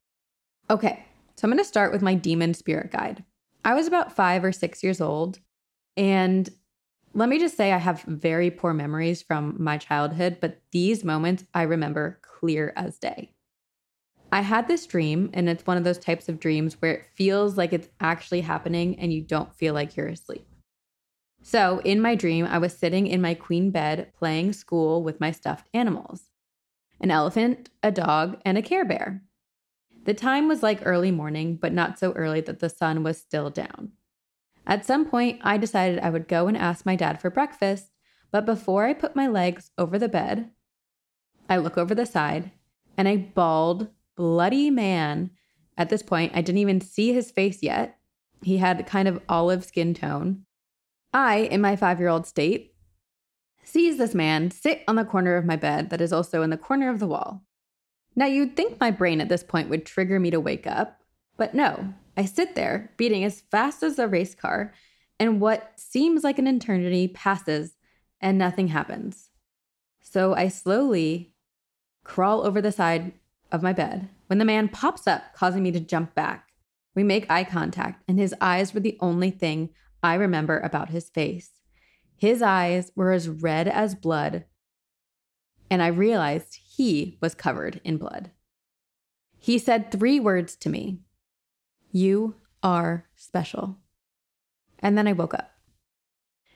Okay, 0.69 1.05
so 1.41 1.47
I'm 1.47 1.51
going 1.51 1.57
to 1.57 1.67
start 1.67 1.91
with 1.91 2.03
my 2.03 2.13
demon 2.13 2.53
spirit 2.53 2.91
guide. 2.91 3.23
I 3.65 3.73
was 3.73 3.87
about 3.87 4.15
five 4.15 4.43
or 4.43 4.51
six 4.51 4.83
years 4.83 5.01
old, 5.01 5.39
and 5.97 6.47
let 7.15 7.29
me 7.29 7.39
just 7.39 7.57
say 7.57 7.71
I 7.71 7.79
have 7.79 8.03
very 8.03 8.51
poor 8.51 8.75
memories 8.75 9.23
from 9.23 9.55
my 9.57 9.79
childhood, 9.79 10.37
but 10.39 10.61
these 10.71 11.03
moments 11.03 11.43
I 11.51 11.63
remember 11.63 12.19
clear 12.21 12.73
as 12.75 12.99
day. 12.99 13.31
I 14.31 14.41
had 14.41 14.67
this 14.67 14.85
dream, 14.85 15.31
and 15.33 15.49
it's 15.49 15.65
one 15.65 15.77
of 15.77 15.83
those 15.83 15.97
types 15.97 16.29
of 16.29 16.39
dreams 16.39 16.79
where 16.79 16.93
it 16.93 17.05
feels 17.15 17.57
like 17.57 17.73
it's 17.73 17.89
actually 17.99 18.41
happening 18.41 18.99
and 18.99 19.11
you 19.11 19.21
don't 19.21 19.55
feel 19.55 19.73
like 19.73 19.97
you're 19.97 20.09
asleep. 20.09 20.45
So, 21.41 21.81
in 21.83 22.01
my 22.01 22.13
dream, 22.13 22.45
I 22.45 22.59
was 22.59 22.77
sitting 22.77 23.07
in 23.07 23.19
my 23.19 23.33
queen 23.33 23.71
bed 23.71 24.13
playing 24.13 24.53
school 24.53 25.01
with 25.01 25.19
my 25.19 25.31
stuffed 25.31 25.69
animals 25.73 26.29
an 26.99 27.09
elephant, 27.09 27.71
a 27.81 27.91
dog, 27.91 28.39
and 28.45 28.59
a 28.59 28.61
care 28.61 28.85
bear. 28.85 29.23
The 30.05 30.13
time 30.13 30.47
was 30.47 30.63
like 30.63 30.81
early 30.83 31.11
morning, 31.11 31.55
but 31.55 31.73
not 31.73 31.99
so 31.99 32.11
early 32.13 32.41
that 32.41 32.59
the 32.59 32.69
sun 32.69 33.03
was 33.03 33.17
still 33.17 33.49
down. 33.49 33.91
At 34.65 34.85
some 34.85 35.05
point, 35.05 35.39
I 35.43 35.57
decided 35.57 35.99
I 35.99 36.09
would 36.09 36.27
go 36.27 36.47
and 36.47 36.57
ask 36.57 36.85
my 36.85 36.95
dad 36.95 37.19
for 37.19 37.29
breakfast, 37.29 37.91
but 38.31 38.45
before 38.45 38.85
I 38.85 38.93
put 38.93 39.15
my 39.15 39.27
legs 39.27 39.71
over 39.77 39.99
the 39.99 40.09
bed, 40.09 40.49
I 41.49 41.57
look 41.57 41.77
over 41.77 41.93
the 41.93 42.05
side 42.05 42.51
and 42.97 43.07
a 43.07 43.17
bald, 43.17 43.89
bloody 44.15 44.69
man. 44.69 45.31
At 45.77 45.89
this 45.89 46.03
point, 46.03 46.31
I 46.35 46.41
didn't 46.41 46.59
even 46.59 46.81
see 46.81 47.13
his 47.13 47.31
face 47.31 47.61
yet. 47.61 47.97
He 48.43 48.57
had 48.57 48.85
kind 48.87 49.07
of 49.07 49.21
olive 49.29 49.63
skin 49.65 49.93
tone. 49.93 50.45
I, 51.13 51.37
in 51.37 51.61
my 51.61 51.75
five 51.75 51.99
year 51.99 52.09
old 52.09 52.25
state, 52.25 52.73
sees 53.63 53.97
this 53.97 54.15
man 54.15 54.49
sit 54.51 54.83
on 54.87 54.95
the 54.95 55.05
corner 55.05 55.35
of 55.35 55.45
my 55.45 55.55
bed 55.55 55.89
that 55.89 56.01
is 56.01 56.13
also 56.13 56.41
in 56.41 56.49
the 56.49 56.57
corner 56.57 56.89
of 56.89 56.99
the 56.99 57.07
wall. 57.07 57.43
Now, 58.15 58.25
you'd 58.25 58.55
think 58.55 58.79
my 58.79 58.91
brain 58.91 59.21
at 59.21 59.29
this 59.29 59.43
point 59.43 59.69
would 59.69 59.85
trigger 59.85 60.19
me 60.19 60.31
to 60.31 60.39
wake 60.39 60.67
up, 60.67 61.01
but 61.37 61.53
no. 61.53 61.93
I 62.17 62.25
sit 62.25 62.55
there, 62.55 62.91
beating 62.97 63.23
as 63.23 63.41
fast 63.41 63.83
as 63.83 63.97
a 63.97 64.07
race 64.07 64.35
car, 64.35 64.73
and 65.19 65.39
what 65.39 65.71
seems 65.77 66.23
like 66.23 66.37
an 66.39 66.47
eternity 66.47 67.07
passes 67.07 67.77
and 68.19 68.37
nothing 68.37 68.67
happens. 68.67 69.29
So 70.01 70.33
I 70.33 70.49
slowly 70.49 71.33
crawl 72.03 72.45
over 72.45 72.61
the 72.61 72.71
side 72.71 73.13
of 73.51 73.63
my 73.63 73.73
bed 73.73 74.09
when 74.27 74.39
the 74.39 74.45
man 74.45 74.67
pops 74.67 75.07
up, 75.07 75.33
causing 75.33 75.63
me 75.63 75.71
to 75.71 75.79
jump 75.79 76.13
back. 76.15 76.49
We 76.95 77.03
make 77.03 77.29
eye 77.29 77.43
contact, 77.43 78.03
and 78.07 78.19
his 78.19 78.35
eyes 78.41 78.73
were 78.73 78.79
the 78.79 78.97
only 78.99 79.31
thing 79.31 79.69
I 80.03 80.15
remember 80.15 80.59
about 80.59 80.89
his 80.89 81.09
face. 81.09 81.51
His 82.17 82.41
eyes 82.41 82.91
were 82.95 83.11
as 83.11 83.29
red 83.29 83.67
as 83.67 83.95
blood, 83.95 84.45
and 85.69 85.81
I 85.81 85.87
realized 85.87 86.60
he 86.77 87.17
was 87.21 87.35
covered 87.35 87.81
in 87.83 87.97
blood. 87.97 88.31
He 89.37 89.57
said 89.57 89.91
three 89.91 90.19
words 90.19 90.55
to 90.57 90.69
me 90.69 90.99
You 91.91 92.35
are 92.63 93.05
special. 93.15 93.77
and 94.79 94.97
then 94.97 95.07
I 95.07 95.13
woke 95.13 95.33
up. 95.33 95.51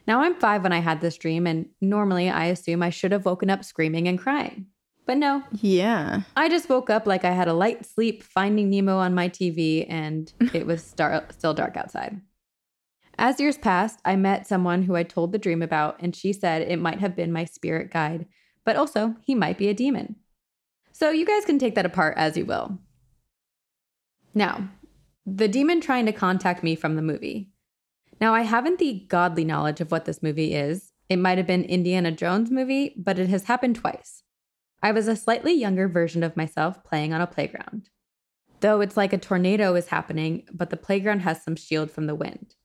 Now 0.08 0.21
I'm 0.21 0.36
five 0.36 0.62
when 0.63 0.71
I 0.73 0.80
had 0.80 1.01
this 1.01 1.17
dream, 1.17 1.47
and 1.47 1.69
normally 1.82 2.30
I 2.30 2.45
assume 2.45 2.84
I 2.84 2.89
should 2.91 3.12
have 3.12 3.25
woken 3.25 3.49
up 3.49 3.63
screaming 3.63 4.08
and 4.08 4.19
crying. 4.19 4.67
But 5.08 5.17
no, 5.17 5.43
Yeah. 5.62 6.21
I 6.36 6.49
just 6.49 6.69
woke 6.69 6.89
up 6.89 7.06
like 7.06 7.23
I 7.25 7.32
had 7.32 7.47
a 7.47 7.54
light 7.54 7.86
sleep 7.86 8.23
finding 8.23 8.69
Nemo 8.69 8.97
on 8.97 9.13
my 9.13 9.30
TV 9.30 9.86
and 9.89 10.32
it 10.54 10.65
was 10.65 10.84
star- 10.93 11.25
still 11.32 11.54
dark 11.54 11.78
outside. 11.78 12.21
As 13.17 13.39
years 13.39 13.58
passed, 13.58 13.99
I 14.04 14.15
met 14.15 14.47
someone 14.47 14.84
who 14.84 14.95
I 14.95 15.04
told 15.04 15.32
the 15.32 15.38
dream 15.38 15.62
about, 15.62 16.01
and 16.01 16.15
she 16.15 16.34
said 16.34 16.62
it 16.63 16.80
might 16.80 16.99
have 16.99 17.15
been 17.15 17.32
my 17.32 17.45
spirit 17.45 17.89
guide, 17.91 18.25
but 18.65 18.75
also 18.75 19.15
he 19.21 19.34
might 19.36 19.58
be 19.58 19.69
a 19.69 19.73
demon. 19.73 20.15
So 20.91 21.10
you 21.10 21.25
guys 21.25 21.45
can 21.45 21.60
take 21.60 21.75
that 21.75 21.86
apart 21.86 22.17
as 22.17 22.36
you 22.36 22.45
will. 22.45 22.80
Now, 24.34 24.69
the 25.25 25.47
demon 25.47 25.82
trying 25.82 26.06
to 26.06 26.12
contact 26.12 26.63
me 26.63 26.75
from 26.75 26.95
the 26.95 27.01
movie. 27.01 27.51
Now, 28.19 28.34
I 28.34 28.41
haven't 28.41 28.80
the 28.80 29.06
godly 29.08 29.45
knowledge 29.45 29.82
of 29.82 29.91
what 29.91 30.06
this 30.06 30.23
movie 30.23 30.54
is. 30.54 30.91
It 31.10 31.17
might 31.17 31.38
have 31.38 31.47
been 31.47 31.63
Indiana 31.63 32.12
Jones 32.12 32.49
movie, 32.51 32.93
but 32.97 33.19
it 33.19 33.30
has 33.30 33.45
happened 33.45 33.75
twice. 33.75 34.23
I 34.82 34.91
was 34.91 35.08
a 35.08 35.15
slightly 35.15 35.54
younger 35.54 35.88
version 35.88 36.23
of 36.23 36.38
myself 36.38 36.84
playing 36.84 37.13
on 37.13 37.21
a 37.21 37.28
playground. 37.28 37.89
Though 38.62 38.82
it's 38.82 38.97
like 38.97 39.13
a 39.13 39.17
tornado 39.17 39.75
is 39.75 39.88
happening, 39.88 40.47
but 40.54 40.69
the 40.69 40.78
playground 40.78 41.19
has 41.21 41.43
some 41.43 41.56
shield 41.56 41.91
from 41.91 42.08
the 42.08 42.15
wind. 42.15 42.56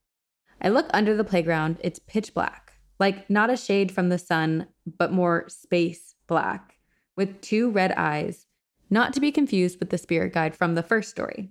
I 0.62 0.68
look 0.68 0.88
under 0.92 1.16
the 1.16 1.24
playground, 1.24 1.78
it's 1.80 1.98
pitch 1.98 2.34
black, 2.34 2.74
like 2.98 3.28
not 3.30 3.50
a 3.50 3.56
shade 3.56 3.90
from 3.90 4.08
the 4.08 4.18
sun, 4.18 4.68
but 4.98 5.12
more 5.12 5.46
space 5.48 6.14
black, 6.26 6.76
with 7.16 7.40
two 7.40 7.70
red 7.70 7.92
eyes, 7.92 8.46
not 8.88 9.12
to 9.14 9.20
be 9.20 9.32
confused 9.32 9.78
with 9.78 9.90
the 9.90 9.98
spirit 9.98 10.32
guide 10.32 10.56
from 10.56 10.74
the 10.74 10.82
first 10.82 11.10
story. 11.10 11.50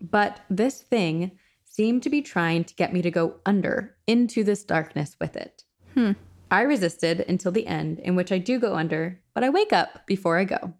But 0.00 0.40
this 0.48 0.80
thing 0.80 1.32
seemed 1.64 2.02
to 2.02 2.10
be 2.10 2.22
trying 2.22 2.64
to 2.64 2.74
get 2.74 2.92
me 2.92 3.02
to 3.02 3.10
go 3.10 3.36
under 3.46 3.96
into 4.06 4.42
this 4.42 4.64
darkness 4.64 5.16
with 5.20 5.36
it. 5.36 5.64
Hmm. 5.94 6.12
I 6.50 6.62
resisted 6.62 7.20
until 7.28 7.52
the 7.52 7.66
end, 7.66 8.00
in 8.00 8.16
which 8.16 8.32
I 8.32 8.38
do 8.38 8.58
go 8.58 8.74
under, 8.74 9.20
but 9.34 9.44
I 9.44 9.50
wake 9.50 9.72
up 9.72 10.06
before 10.06 10.36
I 10.36 10.44
go. 10.44 10.74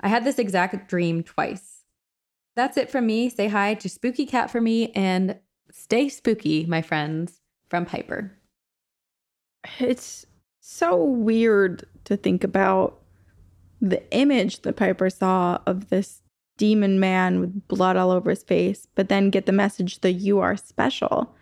I 0.00 0.08
had 0.08 0.24
this 0.24 0.38
exact 0.38 0.88
dream 0.88 1.22
twice. 1.22 1.84
That's 2.54 2.76
it 2.76 2.90
from 2.90 3.06
me. 3.06 3.30
Say 3.30 3.48
hi 3.48 3.74
to 3.74 3.88
Spooky 3.88 4.26
Cat 4.26 4.50
for 4.50 4.60
me 4.60 4.90
and 4.92 5.38
stay 5.70 6.08
spooky, 6.08 6.66
my 6.66 6.82
friends, 6.82 7.40
from 7.68 7.86
Piper. 7.86 8.36
It's 9.78 10.26
so 10.60 11.02
weird 11.02 11.84
to 12.04 12.16
think 12.16 12.44
about 12.44 12.98
the 13.80 14.02
image 14.12 14.62
that 14.62 14.76
Piper 14.76 15.08
saw 15.10 15.58
of 15.66 15.88
this 15.88 16.22
demon 16.58 17.00
man 17.00 17.40
with 17.40 17.66
blood 17.68 17.96
all 17.96 18.10
over 18.10 18.30
his 18.30 18.42
face, 18.42 18.86
but 18.94 19.08
then 19.08 19.30
get 19.30 19.46
the 19.46 19.52
message 19.52 20.00
that 20.00 20.12
you 20.12 20.38
are 20.40 20.56
special. 20.56 21.34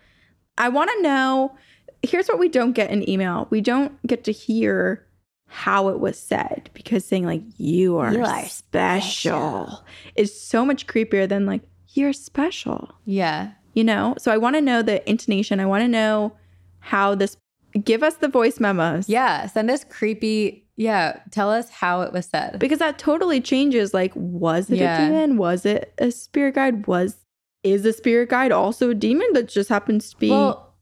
I 0.57 0.69
want 0.69 0.91
to 0.97 1.03
know 1.03 1.57
here's 2.03 2.29
what 2.29 2.39
we 2.39 2.49
don't 2.49 2.73
get 2.75 2.91
in 2.93 3.09
email 3.11 3.49
we 3.51 3.61
don't 3.61 4.01
get 4.07 4.23
to 4.25 4.31
hear 4.33 5.05
how 5.49 5.89
it 5.89 5.99
was 5.99 6.17
said 6.19 6.71
because 6.75 7.05
saying, 7.05 7.25
like, 7.27 7.43
you 7.57 7.97
are, 7.99 8.13
You 8.13 8.23
are 8.23 8.45
special, 8.45 9.31
special. 9.67 9.85
is 10.15 10.39
so 10.41 10.65
much 10.65 10.87
creepier 10.87 11.29
than, 11.29 11.45
like, 11.47 11.63
you're 11.95 12.13
special 12.13 12.93
Yeah. 13.07 13.53
you 13.73 13.83
know 13.83 14.15
so 14.19 14.31
i 14.31 14.37
want 14.37 14.55
to 14.57 14.61
know 14.61 14.83
the 14.83 15.09
intonation 15.11 15.59
i 15.59 15.65
want 15.67 15.83
to 15.83 15.89
know 15.89 16.33
how 16.81 17.15
this 17.15 17.37
give 17.85 18.03
us 18.03 18.15
the 18.17 18.29
voice 18.29 18.59
memos 18.61 19.09
Yeah. 19.09 19.47
Send 19.47 19.71
us 19.71 19.85
creepy. 19.85 20.67
Yeah. 20.77 21.21
Tell 21.31 21.51
us 21.51 21.71
how 21.71 22.03
it 22.03 22.13
was 22.13 22.27
said. 22.27 22.59
because 22.59 22.79
that 22.79 22.99
totally 22.99 23.41
changes 23.41 23.93
like 23.93 24.13
was 24.15 24.71
it 24.71 24.79
Yeah. 24.79 24.97
a 25.03 25.09
demon 25.09 25.37
was 25.37 25.67
it 25.67 25.93
a 25.99 26.11
spirit 26.11 26.55
guide 26.55 26.87
was 26.87 27.17
is 27.63 27.85
a 27.85 27.93
spirit 27.93 28.29
guide 28.31 28.53
also 28.53 28.91
a 28.91 28.95
demon 28.95 29.27
that 29.35 29.49
just 29.49 29.69
happens 29.69 30.11
to 30.11 30.17
be 30.17 30.31
Well, 30.31 30.75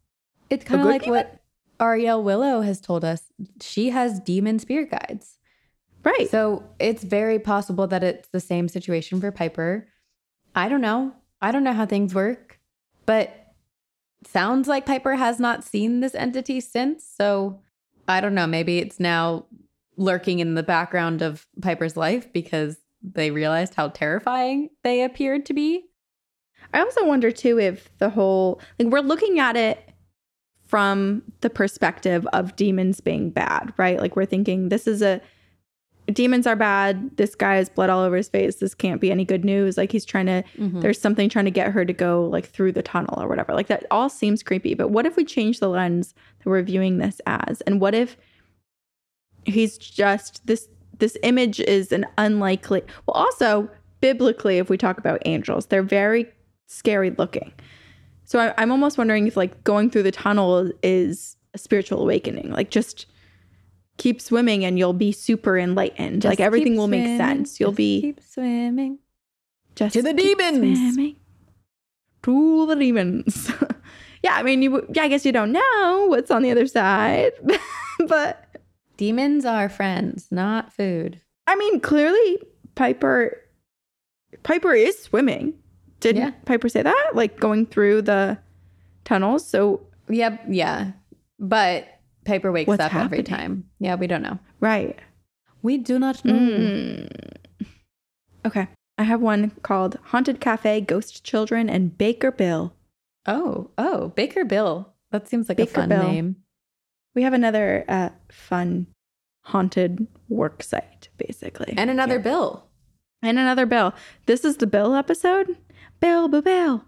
it's 0.51 0.65
kind 0.65 0.81
of 0.83 0.87
like 0.87 1.03
demon? 1.05 1.17
what 1.17 1.41
Ariel 1.81 2.23
Willow 2.23 2.61
has 2.63 2.81
told 2.81 3.05
us. 3.05 3.23
She 3.61 3.91
has 3.91 4.21
demon 4.21 4.59
spirit 4.59 4.91
guides. 4.91 5.39
right 6.05 6.29
So 6.31 6.63
it's 6.79 7.03
very 7.03 7.39
possible 7.39 7.87
that 7.89 8.05
it's 8.05 8.29
the 8.29 8.41
same 8.41 8.69
situation 8.69 9.21
for 9.21 9.31
Piper. 9.33 9.89
I 10.55 10.69
don't 10.69 10.81
know. 10.81 11.13
I 11.43 11.53
don't 11.53 11.65
know 11.65 11.73
how 11.75 11.85
things 11.87 12.15
work, 12.15 12.59
but 13.07 13.46
sounds 14.27 14.69
like 14.69 14.87
Piper 14.87 15.15
has 15.17 15.39
not 15.39 15.65
seen 15.65 16.01
this 16.01 16.15
entity 16.15 16.61
since. 16.61 17.05
So 17.05 17.61
I 18.09 18.21
don't 18.21 18.35
know. 18.35 18.47
Maybe 18.47 18.79
it's 18.79 19.01
now 19.01 19.47
lurking 19.97 20.41
in 20.41 20.55
the 20.55 20.63
background 20.63 21.23
of 21.23 21.47
Piper's 21.63 21.97
life 21.97 22.33
because 22.33 22.77
they 23.03 23.31
realized 23.31 23.75
how 23.75 23.89
terrifying 23.89 24.71
they 24.83 25.03
appeared 25.03 25.47
to 25.47 25.55
be. 25.55 25.85
i 26.75 26.81
also 26.81 27.07
wonder 27.07 27.31
too 27.31 27.59
if 27.59 27.89
the 27.99 28.11
whole 28.11 28.61
like 28.79 28.89
we're 28.89 29.01
looking 29.01 29.39
at 29.39 29.57
it 29.57 29.91
from 30.67 31.23
the 31.41 31.51
perspective 31.51 32.27
of 32.33 32.57
demons 32.57 33.01
being 33.01 33.31
bad 33.31 33.73
right 33.77 34.01
like 34.01 34.17
we're 34.17 34.25
thinking 34.27 34.69
this 34.69 34.87
is 34.87 35.03
a 35.03 35.21
demons 36.13 36.47
are 36.47 36.55
bad 36.57 37.17
this 37.17 37.35
guy 37.35 37.57
has 37.57 37.69
blood 37.69 37.91
all 37.91 38.03
over 38.05 38.17
his 38.17 38.29
face 38.29 38.57
this 38.57 38.75
can't 38.75 39.01
be 39.01 39.11
any 39.11 39.25
good 39.25 39.45
news 39.45 39.77
like 39.77 39.91
he's 39.91 40.05
trying 40.05 40.27
to 40.27 40.45
Mhm. 40.59 40.81
there's 40.81 41.01
something 41.01 41.29
trying 41.29 41.47
to 41.47 41.51
get 41.51 41.73
her 41.73 41.85
to 41.85 41.93
go 41.93 42.25
like 42.31 42.47
through 42.47 42.73
the 42.73 42.83
tunnel 42.83 43.21
or 43.21 43.27
whatever. 43.29 43.55
Like 43.55 43.67
that 43.67 43.85
all 43.91 44.09
seems 44.09 44.43
creepy. 44.43 44.75
But 44.75 44.89
what 44.91 45.05
if 45.07 45.17
we 45.17 45.25
change 45.25 45.59
the 45.61 45.69
lens 45.69 46.15
that 46.39 46.49
we're 46.49 46.63
viewing 46.63 46.99
this 46.99 47.21
as? 47.27 47.61
And 47.63 47.81
what 47.81 47.95
if 47.95 48.17
he's 49.45 49.79
just 49.79 50.47
this 50.47 50.69
this 50.99 51.17
image 51.23 51.61
is 51.61 51.93
an 51.93 52.07
unlikely 52.19 52.83
well 53.07 53.15
also 53.15 53.69
biblically 54.01 54.59
if 54.59 54.69
we 54.71 54.77
talk 54.79 54.99
about 54.99 55.21
angels, 55.25 55.67
they're 55.67 55.83
very 55.83 56.27
scary 56.67 57.11
looking. 57.11 57.53
So 58.25 58.39
I, 58.39 58.55
I'm 58.59 58.71
almost 58.71 58.99
wondering 58.99 59.27
if 59.27 59.37
like 59.37 59.63
going 59.65 59.91
through 59.91 60.03
the 60.05 60.13
tunnel 60.13 60.71
is 60.83 61.37
a 61.55 61.59
spiritual 61.59 62.01
awakening. 62.03 62.51
Like 62.51 62.71
just 62.71 63.07
keep 63.99 64.21
swimming 64.21 64.65
and 64.65 64.79
you'll 64.79 64.93
be 64.93 65.13
super 65.13 65.57
enlightened. 65.59 66.23
Just 66.23 66.33
like 66.33 66.41
everything 66.41 66.77
will 66.77 66.89
make 66.89 67.05
sense. 67.19 67.59
You'll 67.61 67.71
just 67.71 67.77
be 67.79 68.01
keep 68.01 68.21
swimming. 68.23 68.99
just 69.75 69.95
To 69.95 70.03
the 70.03 70.15
keep 70.15 70.39
demons. 70.39 70.79
swimming. 70.95 71.17
To 72.23 72.67
the 72.67 72.77
demons. 72.77 73.51
yeah, 74.23 74.35
I 74.35 74.43
mean, 74.43 74.63
you. 74.63 74.87
Yeah, 74.93 75.05
I 75.05 75.09
guess 75.09 75.25
you 75.25 75.33
don't 75.33 75.53
know 75.53 76.07
what's 76.09 76.31
on 76.31 76.43
the 76.43 76.51
other 76.51 76.67
side, 76.67 77.33
but 78.09 78.43
Demons 78.97 79.45
are 79.45 79.69
friends, 79.69 80.29
not 80.31 80.73
food. 80.73 81.21
I 81.47 81.55
mean, 81.55 81.81
clearly 81.81 82.39
Piper. 82.75 83.39
Piper 84.43 84.73
is 84.73 84.99
swimming. 85.03 85.55
Didn't 86.01 86.23
Yeah. 86.23 86.31
Piper 86.47 86.69
say 86.69 86.83
that? 86.83 87.11
Like 87.15 87.39
going 87.39 87.67
through 87.67 88.03
the 88.03 88.39
tunnels. 89.05 89.47
So 89.47 89.87
Yep, 90.09 90.47
yeah. 90.49 90.93
But 91.39 91.87
Piper 92.27 92.53
wakes 92.53 92.69
What's 92.69 92.83
up 92.83 92.95
every 92.95 93.23
time. 93.23 93.65
Yeah, 93.79 93.95
we 93.95 94.07
don't 94.07 94.23
know. 94.23 94.39
right. 94.61 94.99
We 95.63 95.79
do 95.79 95.99
not 95.99 96.25
know. 96.25 96.35
Mm. 96.35 97.33
Okay, 98.45 98.69
I 98.99 99.03
have 99.03 99.21
one 99.21 99.51
called 99.63 99.99
Haunted 100.05 100.41
Cafe, 100.41 100.83
Ghost 100.83 101.25
Children, 101.25 101.69
and 101.69 101.97
Baker 101.99 102.31
Bill. 102.31 102.73
Oh, 103.27 103.71
oh, 103.77 104.09
Baker 104.11 104.45
Bill. 104.45 104.93
That 105.11 105.27
seems 105.29 105.49
like 105.49 105.59
a 105.59 105.67
fun 105.67 105.89
Bill. 105.89 106.03
name. 106.03 106.37
We 107.15 107.23
have 107.23 107.33
another 107.33 107.85
uh, 107.89 108.11
fun 108.31 108.87
haunted 109.43 110.07
work 110.29 110.63
site, 110.63 111.09
basically. 111.17 111.75
And 111.77 111.91
another. 111.91 112.19
Bill. 112.21 112.65
And 113.23 113.39
another 113.39 113.67
Bill. 113.67 113.93
This 114.27 114.45
is 114.45 114.59
the 114.59 114.67
Bill 114.67 114.95
episode. 114.95 115.57
Bill, 115.99 116.29
Bill, 116.29 116.43
Bill. 116.43 116.85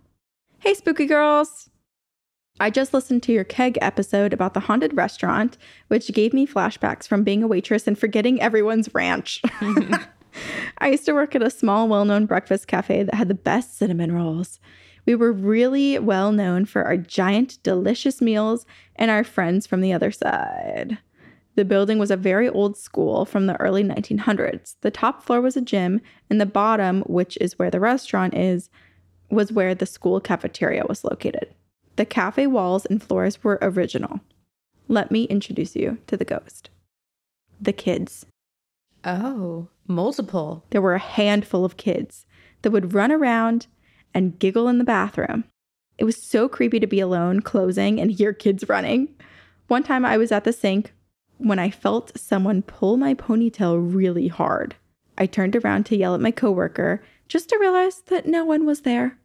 Hey, 0.60 0.74
spooky 0.74 1.06
girls. 1.06 1.70
I 2.60 2.70
just 2.70 2.92
listened 2.92 3.22
to 3.24 3.32
your 3.32 3.44
keg 3.44 3.78
episode 3.80 4.32
about 4.32 4.54
the 4.54 4.60
haunted 4.60 4.96
restaurant, 4.96 5.56
which 5.88 6.12
gave 6.12 6.32
me 6.32 6.46
flashbacks 6.46 7.06
from 7.06 7.22
being 7.22 7.42
a 7.42 7.48
waitress 7.48 7.86
and 7.86 7.98
forgetting 7.98 8.40
everyone's 8.40 8.92
ranch. 8.94 9.40
I 10.78 10.88
used 10.88 11.06
to 11.06 11.12
work 11.12 11.34
at 11.34 11.42
a 11.42 11.50
small, 11.50 11.88
well 11.88 12.04
known 12.04 12.26
breakfast 12.26 12.66
cafe 12.66 13.02
that 13.02 13.14
had 13.14 13.28
the 13.28 13.34
best 13.34 13.78
cinnamon 13.78 14.12
rolls. 14.12 14.60
We 15.06 15.14
were 15.14 15.32
really 15.32 15.98
well 15.98 16.32
known 16.32 16.64
for 16.64 16.84
our 16.84 16.96
giant, 16.96 17.62
delicious 17.62 18.20
meals 18.20 18.66
and 18.96 19.10
our 19.10 19.24
friends 19.24 19.66
from 19.66 19.80
the 19.80 19.92
other 19.92 20.10
side. 20.10 20.98
The 21.54 21.64
building 21.64 21.98
was 21.98 22.10
a 22.10 22.16
very 22.16 22.48
old 22.48 22.76
school 22.76 23.24
from 23.24 23.46
the 23.46 23.58
early 23.60 23.82
1900s. 23.82 24.76
The 24.82 24.90
top 24.90 25.22
floor 25.22 25.40
was 25.40 25.56
a 25.56 25.60
gym, 25.60 26.00
and 26.30 26.40
the 26.40 26.46
bottom, 26.46 27.02
which 27.02 27.38
is 27.40 27.58
where 27.58 27.70
the 27.70 27.80
restaurant 27.80 28.34
is, 28.34 28.70
was 29.30 29.50
where 29.50 29.74
the 29.74 29.86
school 29.86 30.20
cafeteria 30.20 30.84
was 30.88 31.04
located. 31.04 31.54
The 31.98 32.06
cafe 32.06 32.46
walls 32.46 32.86
and 32.86 33.02
floors 33.02 33.42
were 33.42 33.58
original. 33.60 34.20
Let 34.86 35.10
me 35.10 35.24
introduce 35.24 35.74
you 35.74 35.98
to 36.06 36.16
the 36.16 36.24
ghost. 36.24 36.70
The 37.60 37.72
kids. 37.72 38.24
Oh, 39.02 39.66
multiple. 39.88 40.64
There 40.70 40.80
were 40.80 40.94
a 40.94 41.00
handful 41.00 41.64
of 41.64 41.76
kids 41.76 42.24
that 42.62 42.70
would 42.70 42.94
run 42.94 43.10
around 43.10 43.66
and 44.14 44.38
giggle 44.38 44.68
in 44.68 44.78
the 44.78 44.84
bathroom. 44.84 45.42
It 45.98 46.04
was 46.04 46.22
so 46.22 46.48
creepy 46.48 46.78
to 46.78 46.86
be 46.86 47.00
alone, 47.00 47.40
closing, 47.40 47.98
and 47.98 48.12
hear 48.12 48.32
kids 48.32 48.68
running. 48.68 49.08
One 49.66 49.82
time 49.82 50.04
I 50.04 50.18
was 50.18 50.30
at 50.30 50.44
the 50.44 50.52
sink 50.52 50.92
when 51.38 51.58
I 51.58 51.68
felt 51.68 52.16
someone 52.16 52.62
pull 52.62 52.96
my 52.96 53.12
ponytail 53.12 53.76
really 53.92 54.28
hard. 54.28 54.76
I 55.18 55.26
turned 55.26 55.56
around 55.56 55.86
to 55.86 55.96
yell 55.96 56.14
at 56.14 56.20
my 56.20 56.30
coworker 56.30 57.02
just 57.26 57.48
to 57.48 57.58
realize 57.58 58.02
that 58.02 58.24
no 58.24 58.44
one 58.44 58.64
was 58.64 58.82
there. 58.82 59.18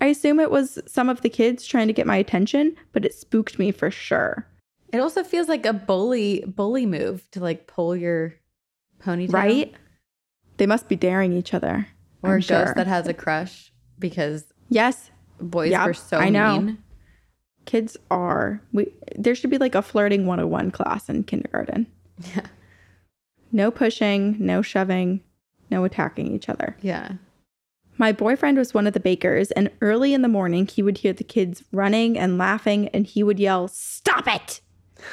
I 0.00 0.06
assume 0.06 0.38
it 0.40 0.50
was 0.50 0.78
some 0.86 1.08
of 1.08 1.22
the 1.22 1.28
kids 1.28 1.66
trying 1.66 1.88
to 1.88 1.92
get 1.92 2.06
my 2.06 2.16
attention, 2.16 2.76
but 2.92 3.04
it 3.04 3.14
spooked 3.14 3.58
me 3.58 3.70
for 3.72 3.90
sure. 3.90 4.46
It 4.92 5.00
also 5.00 5.22
feels 5.24 5.48
like 5.48 5.66
a 5.66 5.72
bully 5.72 6.44
bully 6.46 6.86
move 6.86 7.28
to 7.32 7.40
like 7.40 7.66
pull 7.66 7.94
your 7.96 8.34
ponytail. 9.00 9.32
Right? 9.32 9.74
They 10.56 10.66
must 10.66 10.88
be 10.88 10.96
daring 10.96 11.32
each 11.32 11.52
other. 11.54 11.88
Or 12.22 12.34
I'm 12.34 12.40
a 12.40 12.44
ghost 12.44 12.74
that 12.76 12.86
has 12.86 13.06
a 13.06 13.14
crush 13.14 13.72
because 13.98 14.44
Yes, 14.70 15.10
boys 15.40 15.70
Yep, 15.70 15.86
were 15.86 15.94
so 15.94 16.18
I 16.18 16.30
know. 16.30 16.60
mean. 16.60 16.78
kids 17.64 17.96
are. 18.10 18.60
We 18.72 18.92
there 19.16 19.34
should 19.34 19.50
be 19.50 19.58
like 19.58 19.74
a 19.74 19.82
flirting 19.82 20.26
101 20.26 20.70
class 20.70 21.08
in 21.08 21.24
kindergarten. 21.24 21.86
Yeah. 22.34 22.46
No 23.52 23.70
pushing, 23.70 24.36
no 24.40 24.60
shoving, 24.62 25.20
no 25.70 25.84
attacking 25.84 26.34
each 26.34 26.48
other. 26.48 26.76
Yeah. 26.82 27.12
My 27.98 28.12
boyfriend 28.12 28.56
was 28.56 28.72
one 28.72 28.86
of 28.86 28.92
the 28.92 29.00
bakers, 29.00 29.50
and 29.50 29.70
early 29.80 30.14
in 30.14 30.22
the 30.22 30.28
morning, 30.28 30.66
he 30.68 30.82
would 30.82 30.98
hear 30.98 31.12
the 31.12 31.24
kids 31.24 31.64
running 31.72 32.16
and 32.16 32.38
laughing, 32.38 32.88
and 32.88 33.04
he 33.04 33.24
would 33.24 33.40
yell, 33.40 33.66
Stop 33.66 34.28
it! 34.28 34.60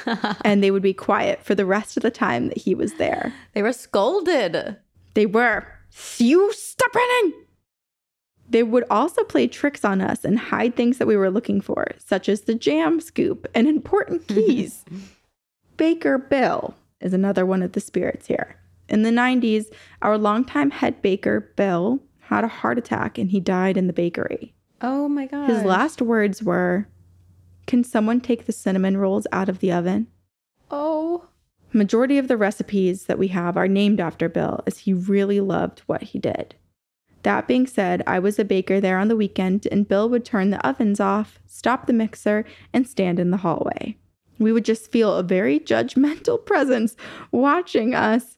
and 0.44 0.62
they 0.62 0.70
would 0.70 0.82
be 0.82 0.94
quiet 0.94 1.42
for 1.42 1.54
the 1.54 1.66
rest 1.66 1.96
of 1.96 2.02
the 2.02 2.10
time 2.10 2.48
that 2.48 2.58
he 2.58 2.74
was 2.74 2.94
there. 2.94 3.32
they 3.54 3.62
were 3.62 3.72
scolded. 3.72 4.76
They 5.14 5.26
were, 5.26 5.66
You 6.18 6.52
stop 6.52 6.94
running! 6.94 7.34
They 8.48 8.62
would 8.62 8.84
also 8.88 9.24
play 9.24 9.48
tricks 9.48 9.84
on 9.84 10.00
us 10.00 10.24
and 10.24 10.38
hide 10.38 10.76
things 10.76 10.98
that 10.98 11.08
we 11.08 11.16
were 11.16 11.30
looking 11.30 11.60
for, 11.60 11.88
such 11.98 12.28
as 12.28 12.42
the 12.42 12.54
jam 12.54 13.00
scoop 13.00 13.48
and 13.54 13.66
important 13.66 14.28
keys. 14.28 14.84
Baker 15.76 16.18
Bill 16.18 16.76
is 17.00 17.12
another 17.12 17.44
one 17.44 17.62
of 17.62 17.72
the 17.72 17.80
spirits 17.80 18.26
here. 18.28 18.56
In 18.88 19.02
the 19.02 19.10
90s, 19.10 19.66
our 20.02 20.16
longtime 20.16 20.70
head 20.70 21.02
baker, 21.02 21.52
Bill, 21.56 22.00
had 22.28 22.44
a 22.44 22.48
heart 22.48 22.76
attack 22.76 23.18
and 23.18 23.30
he 23.30 23.40
died 23.40 23.76
in 23.76 23.86
the 23.86 23.92
bakery. 23.92 24.54
Oh 24.80 25.08
my 25.08 25.26
god. 25.26 25.48
His 25.48 25.62
last 25.62 26.02
words 26.02 26.42
were, 26.42 26.88
Can 27.66 27.84
someone 27.84 28.20
take 28.20 28.46
the 28.46 28.52
cinnamon 28.52 28.96
rolls 28.96 29.26
out 29.32 29.48
of 29.48 29.60
the 29.60 29.72
oven? 29.72 30.08
Oh. 30.70 31.28
Majority 31.72 32.18
of 32.18 32.28
the 32.28 32.36
recipes 32.36 33.04
that 33.06 33.18
we 33.18 33.28
have 33.28 33.56
are 33.56 33.68
named 33.68 34.00
after 34.00 34.28
Bill, 34.28 34.62
as 34.66 34.78
he 34.78 34.92
really 34.92 35.40
loved 35.40 35.80
what 35.86 36.02
he 36.02 36.18
did. 36.18 36.54
That 37.22 37.48
being 37.48 37.66
said, 37.66 38.02
I 38.06 38.18
was 38.18 38.38
a 38.38 38.44
baker 38.44 38.80
there 38.80 38.98
on 38.98 39.08
the 39.08 39.16
weekend, 39.16 39.66
and 39.70 39.88
Bill 39.88 40.08
would 40.08 40.24
turn 40.24 40.50
the 40.50 40.64
ovens 40.66 41.00
off, 41.00 41.38
stop 41.46 41.86
the 41.86 41.92
mixer, 41.92 42.44
and 42.72 42.86
stand 42.86 43.18
in 43.18 43.30
the 43.30 43.38
hallway. 43.38 43.96
We 44.38 44.52
would 44.52 44.64
just 44.64 44.90
feel 44.92 45.14
a 45.14 45.22
very 45.22 45.58
judgmental 45.60 46.44
presence 46.46 46.96
watching 47.30 47.94
us, 47.94 48.36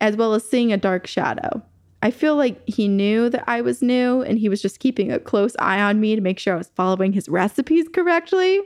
as 0.00 0.16
well 0.16 0.34
as 0.34 0.48
seeing 0.48 0.72
a 0.72 0.76
dark 0.76 1.06
shadow. 1.06 1.62
I 2.04 2.10
feel 2.10 2.36
like 2.36 2.60
he 2.68 2.86
knew 2.86 3.30
that 3.30 3.44
I 3.46 3.62
was 3.62 3.80
new, 3.80 4.20
and 4.20 4.38
he 4.38 4.50
was 4.50 4.60
just 4.60 4.78
keeping 4.78 5.10
a 5.10 5.18
close 5.18 5.56
eye 5.58 5.80
on 5.80 6.02
me 6.02 6.14
to 6.14 6.20
make 6.20 6.38
sure 6.38 6.52
I 6.52 6.58
was 6.58 6.70
following 6.76 7.14
his 7.14 7.30
recipes 7.30 7.86
correctly. 7.88 8.60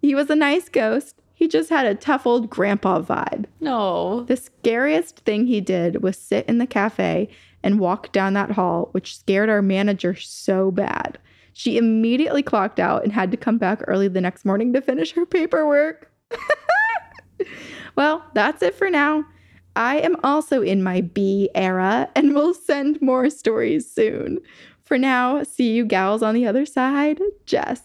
He 0.00 0.14
was 0.14 0.30
a 0.30 0.34
nice 0.34 0.70
ghost. 0.70 1.20
He 1.34 1.48
just 1.48 1.68
had 1.68 1.84
a 1.84 1.94
tough 1.94 2.26
old 2.26 2.48
grandpa 2.48 3.02
vibe. 3.02 3.44
No. 3.60 4.22
The 4.22 4.38
scariest 4.38 5.18
thing 5.18 5.46
he 5.46 5.60
did 5.60 6.02
was 6.02 6.16
sit 6.16 6.46
in 6.46 6.56
the 6.56 6.66
cafe 6.66 7.28
and 7.62 7.78
walk 7.78 8.10
down 8.10 8.32
that 8.32 8.52
hall, 8.52 8.88
which 8.92 9.18
scared 9.18 9.50
our 9.50 9.60
manager 9.60 10.14
so 10.14 10.70
bad. 10.70 11.18
She 11.52 11.76
immediately 11.76 12.42
clocked 12.42 12.80
out 12.80 13.04
and 13.04 13.12
had 13.12 13.30
to 13.32 13.36
come 13.36 13.58
back 13.58 13.82
early 13.86 14.08
the 14.08 14.22
next 14.22 14.46
morning 14.46 14.72
to 14.72 14.80
finish 14.80 15.12
her 15.12 15.26
paperwork. 15.26 16.10
well, 17.96 18.24
that's 18.32 18.62
it 18.62 18.74
for 18.74 18.88
now. 18.88 19.26
I 19.76 19.98
am 19.98 20.16
also 20.24 20.62
in 20.62 20.82
my 20.82 21.02
B 21.02 21.50
era 21.54 22.08
and 22.16 22.34
will 22.34 22.54
send 22.54 23.00
more 23.00 23.30
stories 23.30 23.90
soon. 23.90 24.40
For 24.82 24.98
now, 24.98 25.42
see 25.42 25.72
you 25.72 25.84
gals 25.84 26.22
on 26.22 26.34
the 26.34 26.46
other 26.46 26.66
side. 26.66 27.20
Jess. 27.44 27.82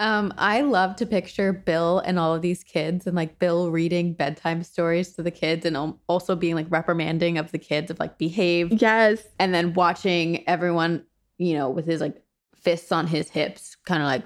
Um, 0.00 0.32
I 0.38 0.60
love 0.60 0.94
to 0.96 1.06
picture 1.06 1.52
Bill 1.52 1.98
and 2.00 2.18
all 2.18 2.34
of 2.34 2.40
these 2.40 2.62
kids 2.62 3.06
and 3.06 3.16
like 3.16 3.38
Bill 3.40 3.70
reading 3.70 4.12
bedtime 4.12 4.62
stories 4.62 5.12
to 5.14 5.22
the 5.22 5.30
kids 5.32 5.66
and 5.66 5.76
also 6.06 6.36
being 6.36 6.54
like 6.54 6.66
reprimanding 6.70 7.36
of 7.36 7.50
the 7.50 7.58
kids 7.58 7.90
of 7.90 7.98
like 7.98 8.16
behave 8.16 8.80
Yes. 8.80 9.26
and 9.40 9.52
then 9.52 9.74
watching 9.74 10.48
everyone, 10.48 11.04
you 11.38 11.54
know, 11.54 11.68
with 11.68 11.86
his 11.86 12.00
like 12.00 12.22
fists 12.54 12.92
on 12.92 13.06
his 13.08 13.28
hips, 13.28 13.76
kind 13.86 14.02
of 14.02 14.06
like, 14.06 14.24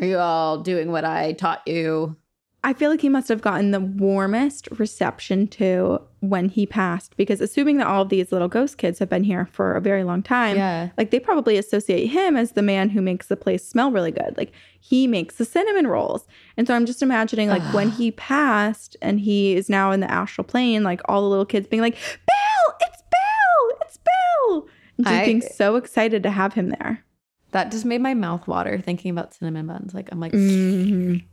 are 0.00 0.06
you 0.06 0.18
all 0.18 0.58
doing 0.62 0.92
what 0.92 1.04
I 1.04 1.32
taught 1.32 1.62
you? 1.66 2.16
I 2.64 2.72
feel 2.72 2.90
like 2.90 3.00
he 3.00 3.08
must 3.08 3.28
have 3.28 3.40
gotten 3.40 3.70
the 3.70 3.78
warmest 3.80 4.68
reception 4.78 5.46
too 5.46 6.00
when 6.20 6.48
he 6.48 6.66
passed 6.66 7.16
because 7.16 7.40
assuming 7.40 7.76
that 7.76 7.86
all 7.86 8.02
of 8.02 8.08
these 8.08 8.32
little 8.32 8.48
ghost 8.48 8.78
kids 8.78 8.98
have 8.98 9.08
been 9.08 9.22
here 9.22 9.46
for 9.46 9.74
a 9.74 9.80
very 9.80 10.02
long 10.02 10.22
time, 10.24 10.56
Yeah. 10.56 10.90
like 10.98 11.10
they 11.12 11.20
probably 11.20 11.56
associate 11.56 12.08
him 12.08 12.36
as 12.36 12.52
the 12.52 12.62
man 12.62 12.90
who 12.90 13.00
makes 13.00 13.28
the 13.28 13.36
place 13.36 13.64
smell 13.66 13.92
really 13.92 14.10
good. 14.10 14.34
Like 14.36 14.50
he 14.80 15.06
makes 15.06 15.36
the 15.36 15.44
cinnamon 15.44 15.86
rolls. 15.86 16.26
And 16.56 16.66
so 16.66 16.74
I'm 16.74 16.84
just 16.84 17.00
imagining 17.00 17.48
like 17.48 17.62
when 17.72 17.90
he 17.90 18.10
passed 18.32 18.96
and 19.00 19.20
he 19.20 19.54
is 19.54 19.68
now 19.68 19.92
in 19.92 20.00
the 20.00 20.10
astral 20.10 20.44
plane, 20.44 20.82
like 20.82 21.00
all 21.04 21.22
the 21.22 21.28
little 21.28 21.46
kids 21.46 21.68
being 21.68 21.80
like, 21.82 21.94
Bill, 21.94 22.76
it's 22.80 23.02
Bill, 23.02 23.78
it's 23.82 23.98
Bill. 23.98 24.68
And 24.98 25.06
just 25.06 25.16
I- 25.20 25.24
being 25.26 25.42
so 25.42 25.76
excited 25.76 26.24
to 26.24 26.30
have 26.30 26.54
him 26.54 26.70
there. 26.70 27.04
That 27.52 27.70
just 27.70 27.84
made 27.84 28.00
my 28.02 28.14
mouth 28.14 28.46
water 28.48 28.78
thinking 28.78 29.12
about 29.12 29.32
cinnamon 29.32 29.68
buns. 29.68 29.94
Like, 29.94 30.08
I'm 30.12 30.20
like, 30.20 30.32
Mhm. 30.32 31.24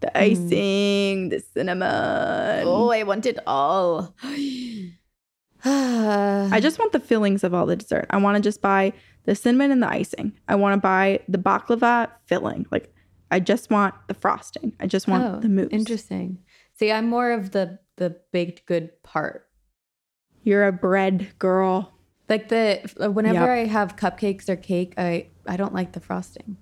The 0.00 0.08
hmm. 0.08 0.18
icing, 0.18 1.28
the 1.30 1.40
cinnamon. 1.40 2.64
oh, 2.66 2.90
I 2.90 3.02
want 3.02 3.26
it 3.26 3.38
all. 3.46 4.14
I 4.22 4.92
I 5.64 6.60
just 6.60 6.78
want 6.78 6.92
the 6.92 7.00
fillings 7.00 7.42
of 7.42 7.54
all 7.54 7.66
the 7.66 7.76
dessert. 7.76 8.06
I 8.10 8.18
want 8.18 8.36
to 8.36 8.42
just 8.42 8.60
buy 8.60 8.92
the 9.24 9.34
cinnamon 9.34 9.70
and 9.70 9.82
the 9.82 9.88
icing. 9.88 10.32
I 10.48 10.54
want 10.54 10.74
to 10.74 10.80
buy 10.80 11.20
the 11.28 11.38
baklava 11.38 12.10
filling. 12.26 12.66
Like, 12.70 12.94
I 13.30 13.40
just 13.40 13.70
want 13.70 13.94
the 14.06 14.14
frosting. 14.14 14.74
I 14.78 14.86
just 14.86 15.08
want 15.08 15.24
Oh, 15.24 15.40
the 15.40 15.48
mousse. 15.48 15.68
Interesting. 15.70 16.38
See, 16.74 16.92
I'm 16.92 17.08
more 17.08 17.32
of 17.32 17.50
the 17.50 17.78
the 17.96 18.16
baked 18.30 18.66
good 18.66 19.02
part. 19.02 19.48
You're 20.42 20.66
a 20.66 20.72
bread 20.72 21.32
girl. 21.38 21.92
Like 22.28 22.48
the 22.48 22.80
whenever 23.12 23.56
Yep. 23.56 23.66
I 23.66 23.70
have 23.70 23.96
cupcakes 23.96 24.48
or 24.48 24.56
cake, 24.56 24.94
I 24.96 25.28
I 25.46 25.56
don't 25.56 25.74
like 25.74 25.92
the 25.92 26.00
frosting. 26.00 26.56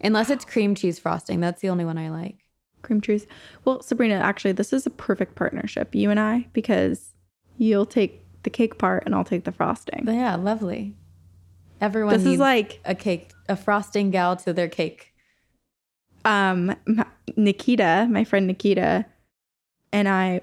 Unless 0.00 0.30
it's 0.30 0.44
cream 0.44 0.74
cheese 0.74 0.98
frosting. 0.98 1.40
That's 1.40 1.60
the 1.60 1.68
only 1.68 1.84
one 1.84 1.98
I 1.98 2.10
like. 2.10 2.38
Cream 2.82 3.00
cheese. 3.00 3.26
Well, 3.64 3.82
Sabrina, 3.82 4.14
actually, 4.14 4.52
this 4.52 4.72
is 4.72 4.86
a 4.86 4.90
perfect 4.90 5.34
partnership, 5.34 5.94
you 5.94 6.10
and 6.10 6.20
I, 6.20 6.46
because 6.52 7.12
you'll 7.56 7.86
take 7.86 8.24
the 8.44 8.50
cake 8.50 8.78
part 8.78 9.02
and 9.04 9.14
I'll 9.14 9.24
take 9.24 9.44
the 9.44 9.52
frosting. 9.52 10.02
But 10.04 10.14
yeah, 10.14 10.36
lovely. 10.36 10.94
Everyone 11.80 12.12
This 12.12 12.24
needs 12.24 12.34
is 12.34 12.40
like 12.40 12.80
a 12.84 12.94
cake, 12.94 13.32
a 13.48 13.56
frosting 13.56 14.10
gal 14.10 14.36
to 14.36 14.52
their 14.52 14.68
cake. 14.68 15.12
um 16.24 16.74
Nikita, 17.36 18.08
my 18.10 18.24
friend 18.24 18.46
Nikita, 18.46 19.06
and 19.92 20.08
I 20.08 20.40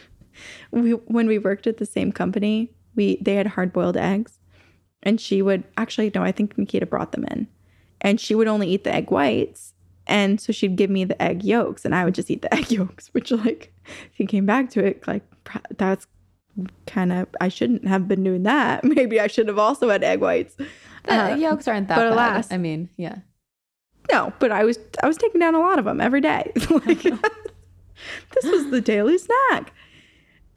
we 0.70 0.92
when 0.92 1.26
we 1.26 1.38
worked 1.38 1.66
at 1.66 1.78
the 1.78 1.86
same 1.86 2.12
company, 2.12 2.72
we 2.94 3.18
they 3.20 3.34
had 3.34 3.48
hard-boiled 3.48 3.96
eggs. 3.96 4.38
And 5.02 5.20
she 5.20 5.42
would 5.42 5.62
actually 5.76 6.10
no, 6.14 6.22
I 6.22 6.32
think 6.32 6.58
Nikita 6.58 6.86
brought 6.86 7.12
them 7.12 7.24
in. 7.30 7.46
And 8.00 8.20
she 8.20 8.34
would 8.34 8.48
only 8.48 8.68
eat 8.68 8.84
the 8.84 8.94
egg 8.94 9.10
whites. 9.10 9.74
And 10.06 10.40
so 10.40 10.52
she'd 10.52 10.76
give 10.76 10.88
me 10.90 11.04
the 11.04 11.20
egg 11.20 11.44
yolks 11.44 11.84
and 11.84 11.94
I 11.94 12.04
would 12.04 12.14
just 12.14 12.30
eat 12.30 12.42
the 12.42 12.54
egg 12.58 12.70
yolks, 12.70 13.08
which 13.12 13.30
like 13.30 13.72
if 14.10 14.18
you 14.18 14.26
came 14.26 14.46
back 14.46 14.70
to 14.70 14.84
it, 14.84 15.06
like 15.06 15.22
that's 15.76 16.06
kind 16.86 17.12
of 17.12 17.28
I 17.40 17.48
shouldn't 17.48 17.86
have 17.86 18.08
been 18.08 18.24
doing 18.24 18.42
that. 18.44 18.84
Maybe 18.84 19.20
I 19.20 19.26
should 19.26 19.48
have 19.48 19.58
also 19.58 19.88
had 19.90 20.02
egg 20.04 20.20
whites. 20.20 20.54
The 21.04 21.14
Uh, 21.32 21.34
yolks 21.36 21.68
aren't 21.68 21.88
that 21.88 21.96
but 21.96 22.04
bad. 22.04 22.12
alas. 22.12 22.52
I 22.52 22.56
mean, 22.58 22.88
yeah. 22.96 23.18
No, 24.10 24.32
but 24.38 24.50
I 24.50 24.64
was 24.64 24.78
I 25.02 25.06
was 25.06 25.16
taking 25.18 25.40
down 25.40 25.54
a 25.54 25.60
lot 25.60 25.78
of 25.78 25.84
them 25.84 26.00
every 26.00 26.20
day. 26.22 26.52
like 26.86 27.02
this 27.02 28.44
was 28.44 28.70
the 28.70 28.80
daily 28.80 29.18
snack. 29.18 29.72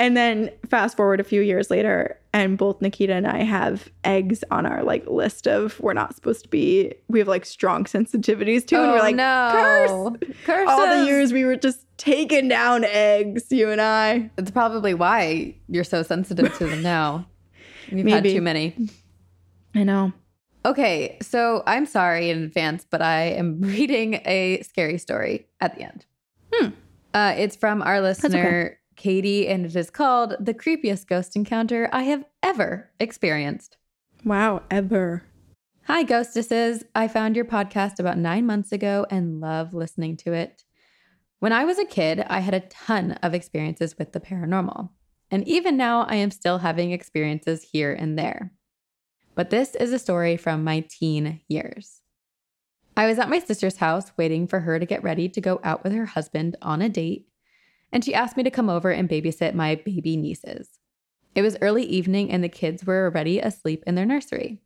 And 0.01 0.17
then 0.17 0.49
fast 0.67 0.97
forward 0.97 1.19
a 1.19 1.23
few 1.23 1.41
years 1.41 1.69
later, 1.69 2.19
and 2.33 2.57
both 2.57 2.81
Nikita 2.81 3.13
and 3.13 3.27
I 3.27 3.43
have 3.43 3.87
eggs 4.03 4.43
on 4.49 4.65
our 4.65 4.81
like 4.83 5.05
list 5.05 5.47
of 5.47 5.79
we're 5.79 5.93
not 5.93 6.15
supposed 6.15 6.41
to 6.41 6.49
be. 6.49 6.95
We 7.07 7.19
have 7.19 7.27
like 7.27 7.45
strong 7.45 7.83
sensitivities 7.83 8.65
to, 8.67 8.81
and 8.81 8.91
we're 8.93 8.97
like, 8.97 9.13
Oh, 9.13 10.17
no. 10.17 10.17
curse! 10.19 10.35
Curses. 10.43 10.69
All 10.69 10.97
the 10.97 11.05
years 11.05 11.31
we 11.31 11.45
were 11.45 11.55
just 11.55 11.85
taking 11.97 12.47
down 12.47 12.83
eggs, 12.83 13.51
you 13.51 13.69
and 13.69 13.79
I. 13.79 14.31
It's 14.39 14.49
probably 14.49 14.95
why 14.95 15.53
you're 15.69 15.83
so 15.83 16.01
sensitive 16.01 16.51
to 16.57 16.65
them 16.65 16.81
now. 16.81 17.27
You've 17.89 18.07
had 18.07 18.23
too 18.23 18.41
many. 18.41 18.75
I 19.75 19.83
know. 19.83 20.13
Okay, 20.65 21.19
so 21.21 21.61
I'm 21.67 21.85
sorry 21.85 22.31
in 22.31 22.41
advance, 22.41 22.87
but 22.89 23.03
I 23.03 23.25
am 23.25 23.61
reading 23.61 24.15
a 24.25 24.63
scary 24.63 24.97
story 24.97 25.45
at 25.59 25.75
the 25.75 25.83
end. 25.83 26.05
Hmm. 26.51 26.69
Uh, 27.13 27.35
it's 27.37 27.55
from 27.55 27.83
our 27.83 28.01
listener, 28.01 28.79
Katie, 29.01 29.47
and 29.47 29.65
it 29.65 29.75
is 29.75 29.89
called 29.89 30.35
The 30.39 30.53
Creepiest 30.53 31.07
Ghost 31.07 31.35
Encounter 31.35 31.89
I 31.91 32.03
Have 32.03 32.23
Ever 32.43 32.91
Experienced. 32.99 33.77
Wow, 34.23 34.61
ever. 34.69 35.23
Hi, 35.85 36.03
Ghostesses. 36.03 36.83
I 36.93 37.07
found 37.07 37.35
your 37.35 37.45
podcast 37.45 37.97
about 37.97 38.19
nine 38.19 38.45
months 38.45 38.71
ago 38.71 39.07
and 39.09 39.41
love 39.41 39.73
listening 39.73 40.17
to 40.17 40.33
it. 40.33 40.63
When 41.39 41.51
I 41.51 41.65
was 41.65 41.79
a 41.79 41.85
kid, 41.85 42.23
I 42.29 42.41
had 42.41 42.53
a 42.53 42.59
ton 42.59 43.13
of 43.23 43.33
experiences 43.33 43.97
with 43.97 44.11
the 44.11 44.19
paranormal. 44.19 44.89
And 45.31 45.47
even 45.47 45.77
now, 45.77 46.01
I 46.01 46.17
am 46.17 46.29
still 46.29 46.59
having 46.59 46.91
experiences 46.91 47.69
here 47.71 47.91
and 47.91 48.19
there. 48.19 48.53
But 49.33 49.49
this 49.49 49.73
is 49.73 49.91
a 49.93 49.97
story 49.97 50.37
from 50.37 50.63
my 50.63 50.85
teen 50.87 51.41
years. 51.47 52.01
I 52.95 53.07
was 53.07 53.17
at 53.17 53.31
my 53.31 53.39
sister's 53.39 53.77
house 53.77 54.11
waiting 54.15 54.45
for 54.45 54.59
her 54.59 54.77
to 54.77 54.85
get 54.85 55.01
ready 55.01 55.27
to 55.27 55.41
go 55.41 55.59
out 55.63 55.83
with 55.83 55.93
her 55.93 56.05
husband 56.05 56.55
on 56.61 56.83
a 56.83 56.89
date, 56.89 57.30
and 57.91 58.03
she 58.03 58.13
asked 58.13 58.37
me 58.37 58.43
to 58.43 58.51
come 58.51 58.69
over 58.69 58.91
and 58.91 59.09
babysit 59.09 59.53
my 59.53 59.75
baby 59.75 60.15
nieces. 60.17 60.79
It 61.35 61.41
was 61.41 61.57
early 61.61 61.83
evening 61.83 62.31
and 62.31 62.43
the 62.43 62.49
kids 62.49 62.85
were 62.85 63.05
already 63.05 63.39
asleep 63.39 63.83
in 63.87 63.95
their 63.95 64.05
nursery. 64.05 64.61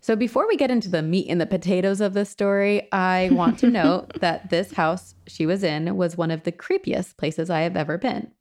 So, 0.00 0.16
before 0.16 0.48
we 0.48 0.56
get 0.56 0.70
into 0.70 0.88
the 0.88 1.00
meat 1.00 1.28
and 1.28 1.40
the 1.40 1.46
potatoes 1.46 2.00
of 2.00 2.12
this 2.12 2.28
story, 2.28 2.90
I 2.90 3.30
want 3.32 3.60
to 3.60 3.70
note 3.70 4.20
that 4.20 4.50
this 4.50 4.72
house 4.72 5.14
she 5.28 5.46
was 5.46 5.62
in 5.62 5.96
was 5.96 6.16
one 6.16 6.32
of 6.32 6.42
the 6.42 6.50
creepiest 6.50 7.16
places 7.16 7.50
I 7.50 7.60
have 7.60 7.76
ever 7.76 7.98
been. 7.98 8.32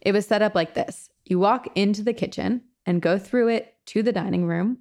It 0.00 0.12
was 0.12 0.26
set 0.26 0.42
up 0.42 0.54
like 0.54 0.74
this 0.74 1.10
you 1.24 1.38
walk 1.38 1.68
into 1.76 2.02
the 2.02 2.12
kitchen 2.12 2.62
and 2.86 3.02
go 3.02 3.18
through 3.18 3.48
it 3.48 3.74
to 3.86 4.02
the 4.02 4.12
dining 4.12 4.46
room. 4.46 4.78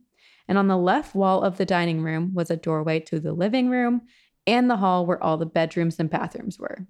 And 0.48 0.58
on 0.58 0.68
the 0.68 0.78
left 0.78 1.14
wall 1.14 1.44
of 1.44 1.58
the 1.58 1.66
dining 1.66 2.02
room 2.02 2.34
was 2.34 2.50
a 2.50 2.56
doorway 2.56 3.02
to 3.02 3.20
the 3.20 3.34
living 3.34 3.70
room 3.70 4.04
and 4.48 4.70
the 4.70 4.78
hall 4.78 5.06
where 5.06 5.22
all 5.22 5.38
the 5.38 5.46
bedrooms 5.46 6.00
and 6.00 6.10
bathrooms 6.10 6.58
were. 6.58 6.88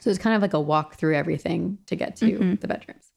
So 0.00 0.10
it's 0.10 0.18
kind 0.18 0.36
of 0.36 0.42
like 0.42 0.52
a 0.54 0.60
walk 0.60 0.96
through 0.96 1.14
everything 1.14 1.78
to 1.86 1.96
get 1.96 2.16
to 2.16 2.26
Mhm. 2.38 2.60
the 2.60 2.68
bedrooms. 2.68 3.12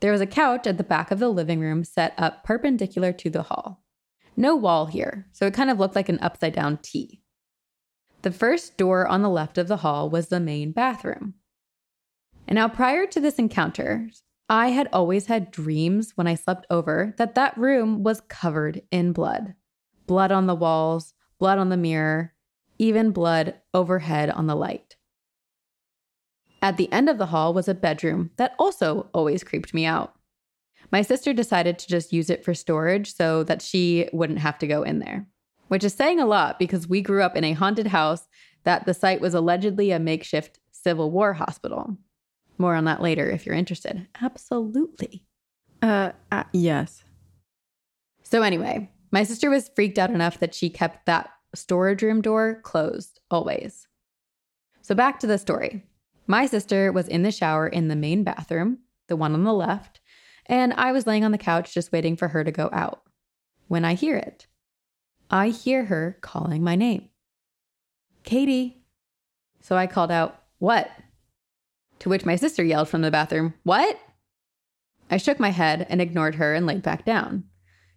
There 0.00 0.12
was 0.12 0.20
a 0.20 0.26
couch 0.26 0.66
at 0.66 0.76
the 0.78 0.84
back 0.84 1.10
of 1.10 1.18
the 1.18 1.28
living 1.28 1.60
room 1.60 1.84
set 1.84 2.12
up 2.18 2.44
perpendicular 2.44 3.12
to 3.12 3.30
the 3.30 3.44
hall. 3.44 3.84
No 4.36 4.56
wall 4.56 4.86
here, 4.86 5.28
so 5.32 5.46
it 5.46 5.54
kind 5.54 5.70
of 5.70 5.78
looked 5.78 5.94
like 5.94 6.08
an 6.08 6.18
upside 6.20 6.54
down 6.54 6.78
T. 6.78 7.22
The 8.22 8.32
first 8.32 8.76
door 8.76 9.06
on 9.06 9.22
the 9.22 9.28
left 9.28 9.58
of 9.58 9.68
the 9.68 9.78
hall 9.78 10.08
was 10.10 10.28
the 10.28 10.40
main 10.40 10.72
bathroom. 10.72 11.34
And 12.48 12.56
now, 12.56 12.68
prior 12.68 13.06
to 13.06 13.20
this 13.20 13.38
encounter, 13.38 14.08
I 14.48 14.68
had 14.70 14.88
always 14.92 15.26
had 15.26 15.50
dreams 15.50 16.12
when 16.16 16.26
I 16.26 16.34
slept 16.34 16.66
over 16.68 17.14
that 17.16 17.34
that 17.36 17.56
room 17.56 18.02
was 18.02 18.20
covered 18.22 18.82
in 18.90 19.12
blood 19.12 19.54
blood 20.06 20.32
on 20.32 20.46
the 20.46 20.54
walls, 20.54 21.14
blood 21.38 21.58
on 21.58 21.68
the 21.68 21.76
mirror, 21.76 22.34
even 22.78 23.12
blood 23.12 23.54
overhead 23.72 24.28
on 24.30 24.46
the 24.46 24.56
light. 24.56 24.91
At 26.62 26.76
the 26.76 26.90
end 26.92 27.08
of 27.08 27.18
the 27.18 27.26
hall 27.26 27.52
was 27.52 27.66
a 27.66 27.74
bedroom 27.74 28.30
that 28.36 28.54
also 28.56 29.08
always 29.12 29.42
creeped 29.42 29.74
me 29.74 29.84
out. 29.84 30.14
My 30.92 31.02
sister 31.02 31.32
decided 31.32 31.78
to 31.80 31.88
just 31.88 32.12
use 32.12 32.30
it 32.30 32.44
for 32.44 32.54
storage 32.54 33.12
so 33.12 33.42
that 33.44 33.60
she 33.60 34.08
wouldn't 34.12 34.38
have 34.38 34.58
to 34.60 34.68
go 34.68 34.84
in 34.84 35.00
there, 35.00 35.26
which 35.68 35.82
is 35.82 35.92
saying 35.92 36.20
a 36.20 36.26
lot 36.26 36.60
because 36.60 36.86
we 36.86 37.02
grew 37.02 37.22
up 37.22 37.36
in 37.36 37.42
a 37.42 37.54
haunted 37.54 37.88
house 37.88 38.28
that 38.62 38.86
the 38.86 38.94
site 38.94 39.20
was 39.20 39.34
allegedly 39.34 39.90
a 39.90 39.98
makeshift 39.98 40.60
Civil 40.70 41.10
War 41.10 41.32
hospital. 41.32 41.96
More 42.58 42.76
on 42.76 42.84
that 42.84 43.02
later 43.02 43.28
if 43.28 43.44
you're 43.44 43.56
interested. 43.56 44.06
Absolutely. 44.20 45.24
Uh, 45.80 46.12
uh 46.30 46.44
yes. 46.52 47.02
So, 48.22 48.42
anyway, 48.42 48.88
my 49.10 49.24
sister 49.24 49.50
was 49.50 49.70
freaked 49.74 49.98
out 49.98 50.10
enough 50.10 50.38
that 50.38 50.54
she 50.54 50.70
kept 50.70 51.06
that 51.06 51.30
storage 51.54 52.02
room 52.02 52.22
door 52.22 52.60
closed 52.62 53.20
always. 53.30 53.88
So, 54.82 54.94
back 54.94 55.18
to 55.20 55.26
the 55.26 55.38
story. 55.38 55.84
My 56.32 56.46
sister 56.46 56.90
was 56.90 57.08
in 57.08 57.24
the 57.24 57.30
shower 57.30 57.68
in 57.68 57.88
the 57.88 57.94
main 57.94 58.24
bathroom, 58.24 58.78
the 59.06 59.16
one 59.16 59.34
on 59.34 59.44
the 59.44 59.52
left, 59.52 60.00
and 60.46 60.72
I 60.72 60.90
was 60.90 61.06
laying 61.06 61.26
on 61.26 61.30
the 61.30 61.36
couch 61.36 61.74
just 61.74 61.92
waiting 61.92 62.16
for 62.16 62.28
her 62.28 62.42
to 62.42 62.50
go 62.50 62.70
out. 62.72 63.02
When 63.68 63.84
I 63.84 63.92
hear 63.92 64.16
it, 64.16 64.46
I 65.30 65.50
hear 65.50 65.84
her 65.84 66.16
calling 66.22 66.64
my 66.64 66.74
name 66.74 67.10
Katie. 68.24 68.82
So 69.60 69.76
I 69.76 69.86
called 69.86 70.10
out, 70.10 70.44
What? 70.58 70.90
To 71.98 72.08
which 72.08 72.24
my 72.24 72.36
sister 72.36 72.64
yelled 72.64 72.88
from 72.88 73.02
the 73.02 73.10
bathroom, 73.10 73.52
What? 73.64 74.00
I 75.10 75.18
shook 75.18 75.38
my 75.38 75.50
head 75.50 75.86
and 75.90 76.00
ignored 76.00 76.36
her 76.36 76.54
and 76.54 76.64
laid 76.64 76.82
back 76.82 77.04
down. 77.04 77.44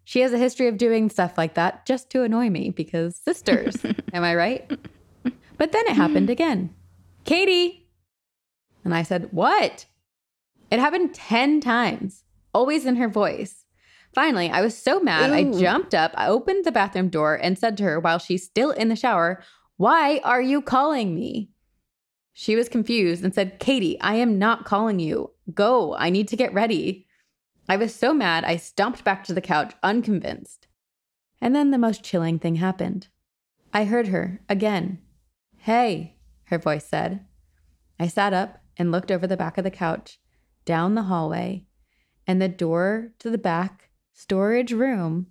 She 0.03 0.19
has 0.19 0.33
a 0.33 0.37
history 0.37 0.67
of 0.67 0.77
doing 0.77 1.09
stuff 1.09 1.37
like 1.37 1.53
that 1.53 1.85
just 1.85 2.09
to 2.09 2.23
annoy 2.23 2.49
me 2.49 2.69
because 2.69 3.15
sisters, 3.15 3.77
am 4.13 4.25
I 4.25 4.35
right? 4.35 4.69
But 5.57 5.71
then 5.71 5.87
it 5.87 5.95
happened 5.95 6.29
again. 6.29 6.75
Katie. 7.23 7.84
And 8.85 8.93
I 8.93 9.03
said, 9.03 9.29
What? 9.31 9.85
It 10.71 10.79
happened 10.79 11.13
10 11.13 11.59
times, 11.59 12.23
always 12.53 12.85
in 12.85 12.95
her 12.95 13.09
voice. 13.09 13.65
Finally, 14.13 14.49
I 14.49 14.61
was 14.61 14.77
so 14.77 15.01
mad, 15.01 15.31
I 15.31 15.43
jumped 15.43 15.93
up, 15.93 16.13
I 16.15 16.27
opened 16.27 16.63
the 16.63 16.71
bathroom 16.71 17.09
door, 17.09 17.35
and 17.35 17.59
said 17.59 17.75
to 17.77 17.83
her 17.83 17.99
while 17.99 18.17
she's 18.17 18.45
still 18.45 18.71
in 18.71 18.87
the 18.87 18.95
shower, 18.95 19.43
Why 19.75 20.21
are 20.23 20.41
you 20.41 20.61
calling 20.61 21.13
me? 21.13 21.49
She 22.31 22.55
was 22.55 22.69
confused 22.69 23.23
and 23.23 23.33
said, 23.33 23.59
Katie, 23.59 23.99
I 23.99 24.15
am 24.15 24.39
not 24.39 24.65
calling 24.65 24.99
you. 24.99 25.31
Go, 25.53 25.95
I 25.95 26.09
need 26.09 26.27
to 26.29 26.37
get 26.37 26.53
ready. 26.53 27.07
I 27.67 27.77
was 27.77 27.93
so 27.93 28.13
mad, 28.13 28.45
I 28.45 28.55
stomped 28.55 29.03
back 29.03 29.23
to 29.25 29.33
the 29.33 29.41
couch, 29.41 29.73
unconvinced. 29.83 30.67
And 31.41 31.55
then 31.55 31.71
the 31.71 31.77
most 31.77 32.03
chilling 32.03 32.39
thing 32.39 32.55
happened. 32.55 33.07
I 33.73 33.85
heard 33.85 34.07
her 34.07 34.41
again. 34.47 34.99
Hey, 35.57 36.15
her 36.45 36.57
voice 36.57 36.85
said. 36.85 37.25
I 37.99 38.07
sat 38.07 38.33
up 38.33 38.59
and 38.77 38.91
looked 38.91 39.11
over 39.11 39.27
the 39.27 39.37
back 39.37 39.57
of 39.57 39.63
the 39.63 39.71
couch, 39.71 40.19
down 40.65 40.95
the 40.95 41.03
hallway, 41.03 41.65
and 42.27 42.41
the 42.41 42.47
door 42.47 43.11
to 43.19 43.29
the 43.29 43.37
back 43.37 43.89
storage 44.13 44.71
room 44.71 45.27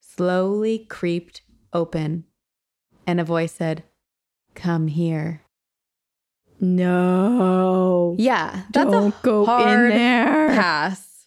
slowly 0.00 0.78
creeped 0.78 1.42
open. 1.72 2.24
And 3.06 3.20
a 3.20 3.24
voice 3.24 3.52
said, 3.52 3.84
Come 4.54 4.86
here. 4.88 5.42
No. 6.60 8.14
Yeah, 8.18 8.62
that's 8.72 8.90
Don't 8.90 9.14
a 9.14 9.16
go 9.22 9.44
hard 9.44 9.90
in 9.92 9.98
there. 9.98 10.48
pass. 10.48 11.26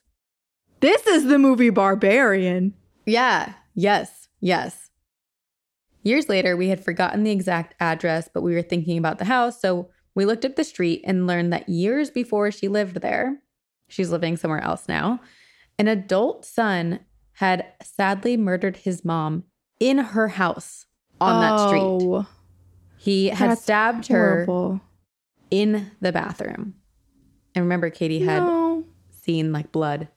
This 0.79 1.05
is 1.07 1.25
the 1.25 1.39
movie 1.39 1.69
Barbarian. 1.69 2.73
Yeah, 3.05 3.53
yes, 3.73 4.27
yes. 4.39 4.89
Years 6.03 6.29
later, 6.29 6.55
we 6.55 6.69
had 6.69 6.83
forgotten 6.83 7.23
the 7.23 7.31
exact 7.31 7.75
address, 7.79 8.29
but 8.33 8.41
we 8.41 8.53
were 8.53 8.61
thinking 8.61 8.97
about 8.97 9.17
the 9.19 9.25
house. 9.25 9.59
So 9.59 9.89
we 10.17 10.25
looked 10.25 10.43
up 10.43 10.55
the 10.55 10.63
street 10.63 11.01
and 11.05 11.27
learned 11.27 11.53
that 11.53 11.69
years 11.69 12.09
before 12.09 12.49
she 12.49 12.67
lived 12.67 13.01
there, 13.01 13.39
she's 13.87 14.09
living 14.09 14.35
somewhere 14.35 14.63
else 14.63 14.87
now, 14.89 15.19
an 15.77 15.87
adult 15.87 16.43
son 16.43 16.99
had 17.33 17.63
sadly 17.83 18.35
murdered 18.35 18.77
his 18.77 19.05
mom 19.05 19.43
in 19.79 19.99
her 19.99 20.29
house 20.29 20.87
on 21.21 21.39
that 21.41 21.67
street. 21.67 21.81
Oh, 21.83 22.27
He 22.97 23.27
had 23.27 23.55
stabbed 23.59 24.07
her 24.07 24.79
in 25.51 25.91
the 26.01 26.11
bathroom. 26.11 26.73
And 27.53 27.63
remember, 27.65 27.91
Katie 27.91 28.19
had 28.25 28.39
No. 28.41 28.85
seen 29.11 29.51
like 29.51 29.71
blood. 29.71 30.07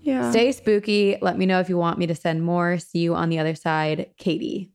Yeah. 0.00 0.30
Stay 0.30 0.52
spooky. 0.52 1.18
Let 1.20 1.36
me 1.36 1.44
know 1.44 1.60
if 1.60 1.68
you 1.68 1.76
want 1.76 1.98
me 1.98 2.06
to 2.06 2.14
send 2.14 2.42
more. 2.42 2.78
See 2.78 3.00
you 3.00 3.14
on 3.14 3.28
the 3.28 3.38
other 3.38 3.54
side, 3.54 4.10
Katie. 4.16 4.72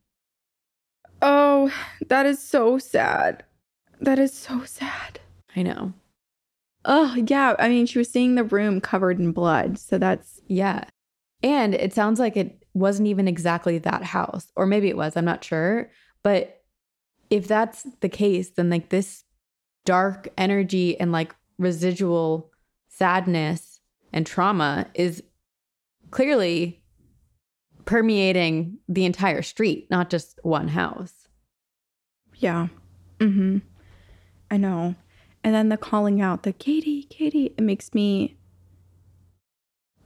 Oh, 1.20 1.72
that 2.06 2.26
is 2.26 2.40
so 2.40 2.78
sad. 2.78 3.44
That 4.00 4.18
is 4.18 4.32
so 4.32 4.64
sad. 4.64 5.20
I 5.54 5.62
know. 5.62 5.92
Oh, 6.84 7.14
yeah. 7.14 7.54
I 7.58 7.68
mean, 7.68 7.86
she 7.86 7.98
was 7.98 8.08
seeing 8.10 8.34
the 8.34 8.44
room 8.44 8.80
covered 8.80 9.18
in 9.18 9.32
blood. 9.32 9.78
So 9.78 9.98
that's, 9.98 10.40
Yeah. 10.46 10.84
And 11.42 11.74
it 11.74 11.94
sounds 11.94 12.18
like 12.18 12.36
it 12.36 12.62
wasn't 12.74 13.08
even 13.08 13.26
exactly 13.26 13.78
that 13.78 14.02
house, 14.04 14.52
or 14.56 14.66
maybe 14.66 14.88
it 14.88 14.96
was. 14.96 15.16
I'm 15.16 15.24
not 15.24 15.42
sure. 15.42 15.90
But 16.22 16.62
if 17.30 17.48
that's 17.48 17.86
the 18.00 18.10
case, 18.10 18.50
then 18.50 18.68
like 18.68 18.90
this 18.90 19.24
dark 19.86 20.28
energy 20.36 21.00
and 21.00 21.12
like 21.12 21.34
residual 21.58 22.50
sadness 22.88 23.80
and 24.12 24.26
trauma 24.26 24.86
is 24.94 25.22
clearly 26.10 26.82
permeating 27.86 28.78
the 28.88 29.04
entire 29.06 29.42
street, 29.42 29.86
not 29.90 30.10
just 30.10 30.38
one 30.42 30.68
house. 30.68 31.14
yeah. 32.36 32.68
Mm 33.18 33.34
hmm. 33.34 33.58
I 34.50 34.56
know. 34.56 34.94
And 35.44 35.54
then 35.54 35.68
the 35.68 35.76
calling 35.76 36.20
out, 36.20 36.42
the 36.42 36.52
Katie, 36.52 37.04
Katie, 37.04 37.54
it 37.56 37.60
makes 37.62 37.94
me. 37.94 38.36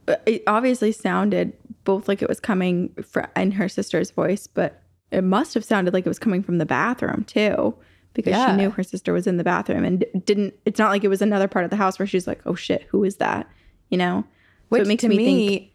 uh, 0.07 0.15
It 0.25 0.43
obviously 0.47 0.91
sounded 0.91 1.53
both 1.83 2.07
like 2.07 2.21
it 2.21 2.29
was 2.29 2.39
coming 2.39 2.93
fr 3.03 3.21
in 3.35 3.51
her 3.51 3.67
sister's 3.69 4.11
voice, 4.11 4.47
but 4.47 4.81
it 5.11 5.23
must 5.23 5.53
have 5.53 5.63
sounded 5.63 5.93
like 5.93 6.05
it 6.05 6.09
was 6.09 6.19
coming 6.19 6.41
from 6.43 6.57
the 6.57 6.65
bathroom 6.65 7.23
too, 7.25 7.75
because 8.13 8.31
Yeah. 8.31 8.51
she 8.51 8.57
knew 8.57 8.69
her 8.71 8.83
sister 8.83 9.13
was 9.13 9.27
in 9.27 9.37
the 9.37 9.43
bathroom 9.43 9.83
and 9.83 10.03
didn't. 10.25 10.53
It's 10.65 10.79
not 10.79 10.89
like 10.89 11.03
it 11.03 11.09
was 11.09 11.21
another 11.21 11.47
part 11.47 11.65
of 11.65 11.69
the 11.71 11.77
house 11.77 11.99
where 11.99 12.07
she's 12.07 12.27
like, 12.27 12.41
"Oh 12.45 12.55
shit, 12.55 12.83
who 12.89 13.03
is 13.03 13.17
that?" 13.17 13.47
You 13.89 13.97
know. 13.97 14.23
Which 14.69 14.81
it 14.83 14.87
makes 14.87 15.01
to 15.01 15.09
me 15.09 15.17
me, 15.17 15.47
think- 15.47 15.71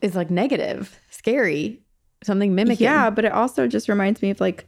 is 0.00 0.14
like 0.16 0.30
negative, 0.30 0.98
scary, 1.10 1.82
something 2.22 2.54
mimicking. 2.54 2.84
Yeah, 2.84 3.10
but 3.10 3.24
it 3.26 3.32
also 3.32 3.66
just 3.66 3.88
reminds 3.88 4.22
me 4.22 4.30
of 4.30 4.40
like 4.40 4.66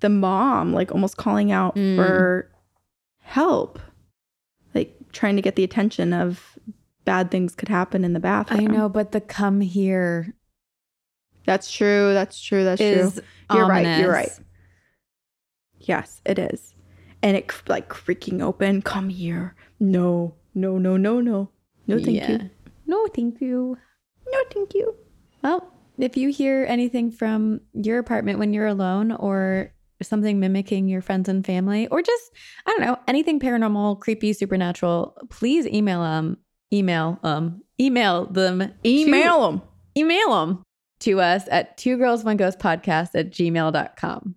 the 0.00 0.08
mom, 0.10 0.72
like 0.74 0.92
almost 0.92 1.16
calling 1.16 1.50
out 1.50 1.76
Mm. 1.76 1.96
for 1.96 2.50
help, 3.24 3.80
like 4.74 4.96
trying 5.12 5.36
to 5.36 5.42
get 5.42 5.56
the 5.56 5.64
attention 5.64 6.12
of 6.12 6.58
bad 7.04 7.30
things 7.30 7.54
could 7.54 7.68
happen 7.68 8.04
in 8.04 8.12
the 8.12 8.20
bathroom. 8.20 8.60
I 8.60 8.64
know, 8.64 8.88
but 8.88 9.12
the 9.12 9.20
come 9.20 9.60
here 9.60 10.34
That's 11.44 11.70
true. 11.70 12.14
That's 12.14 12.40
true. 12.40 12.64
That's 12.64 12.80
true. 12.80 13.12
You're 13.52 13.66
right, 13.66 13.98
you're 13.98 14.10
right. 14.10 14.32
Yes, 15.80 16.22
it 16.24 16.38
is. 16.38 16.74
And 17.22 17.36
it 17.36 17.52
like 17.68 17.88
creaking 17.88 18.40
open. 18.40 18.80
Come 18.82 19.08
here. 19.10 19.54
No, 19.80 20.34
no, 20.54 20.78
no, 20.78 20.96
no, 20.96 21.20
no. 21.20 21.50
No, 21.86 21.98
thank 21.98 22.16
Yeah. 22.16 22.30
you. 22.30 22.50
No, 22.86 23.06
thank 23.08 23.40
you. 23.40 23.76
No, 24.30 24.38
thank 24.52 24.74
you. 24.74 24.94
Well, 25.42 25.70
if 25.98 26.16
you 26.16 26.30
hear 26.30 26.64
anything 26.68 27.10
from 27.10 27.60
your 27.74 27.98
apartment 27.98 28.38
when 28.38 28.54
you're 28.54 28.66
alone 28.66 29.12
or 29.12 29.73
something 30.04 30.38
mimicking 30.38 30.88
your 30.88 31.00
friends 31.02 31.28
and 31.28 31.44
family 31.44 31.86
or 31.88 32.02
just 32.02 32.30
I 32.66 32.70
don't 32.70 32.80
know, 32.82 32.98
anything 33.08 33.40
paranormal, 33.40 34.00
creepy, 34.00 34.32
supernatural, 34.32 35.16
please 35.30 35.66
email 35.66 36.02
them 36.02 36.38
email 36.72 37.18
um 37.22 37.62
email 37.80 38.26
them 38.26 38.72
Email 38.84 39.50
them. 39.50 39.62
email 39.96 40.30
them 40.30 40.62
to 41.00 41.20
us 41.20 41.44
at 41.50 41.76
two 41.76 41.96
girls 41.96 42.24
one 42.24 42.36
ghost 42.36 42.58
podcast 42.58 43.10
at 43.14 43.30
gmail.com. 43.30 44.34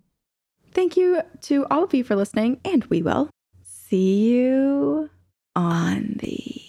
Thank 0.73 0.97
you 0.97 1.21
to 1.43 1.65
all 1.71 1.83
of 1.83 1.93
you 1.93 2.03
for 2.03 2.15
listening, 2.15 2.59
and 2.63 2.83
we 2.85 3.01
will 3.01 3.29
see 3.63 4.29
you 4.31 5.09
on 5.55 6.17
the 6.19 6.61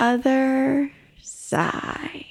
other 0.00 0.90
side. 1.22 2.26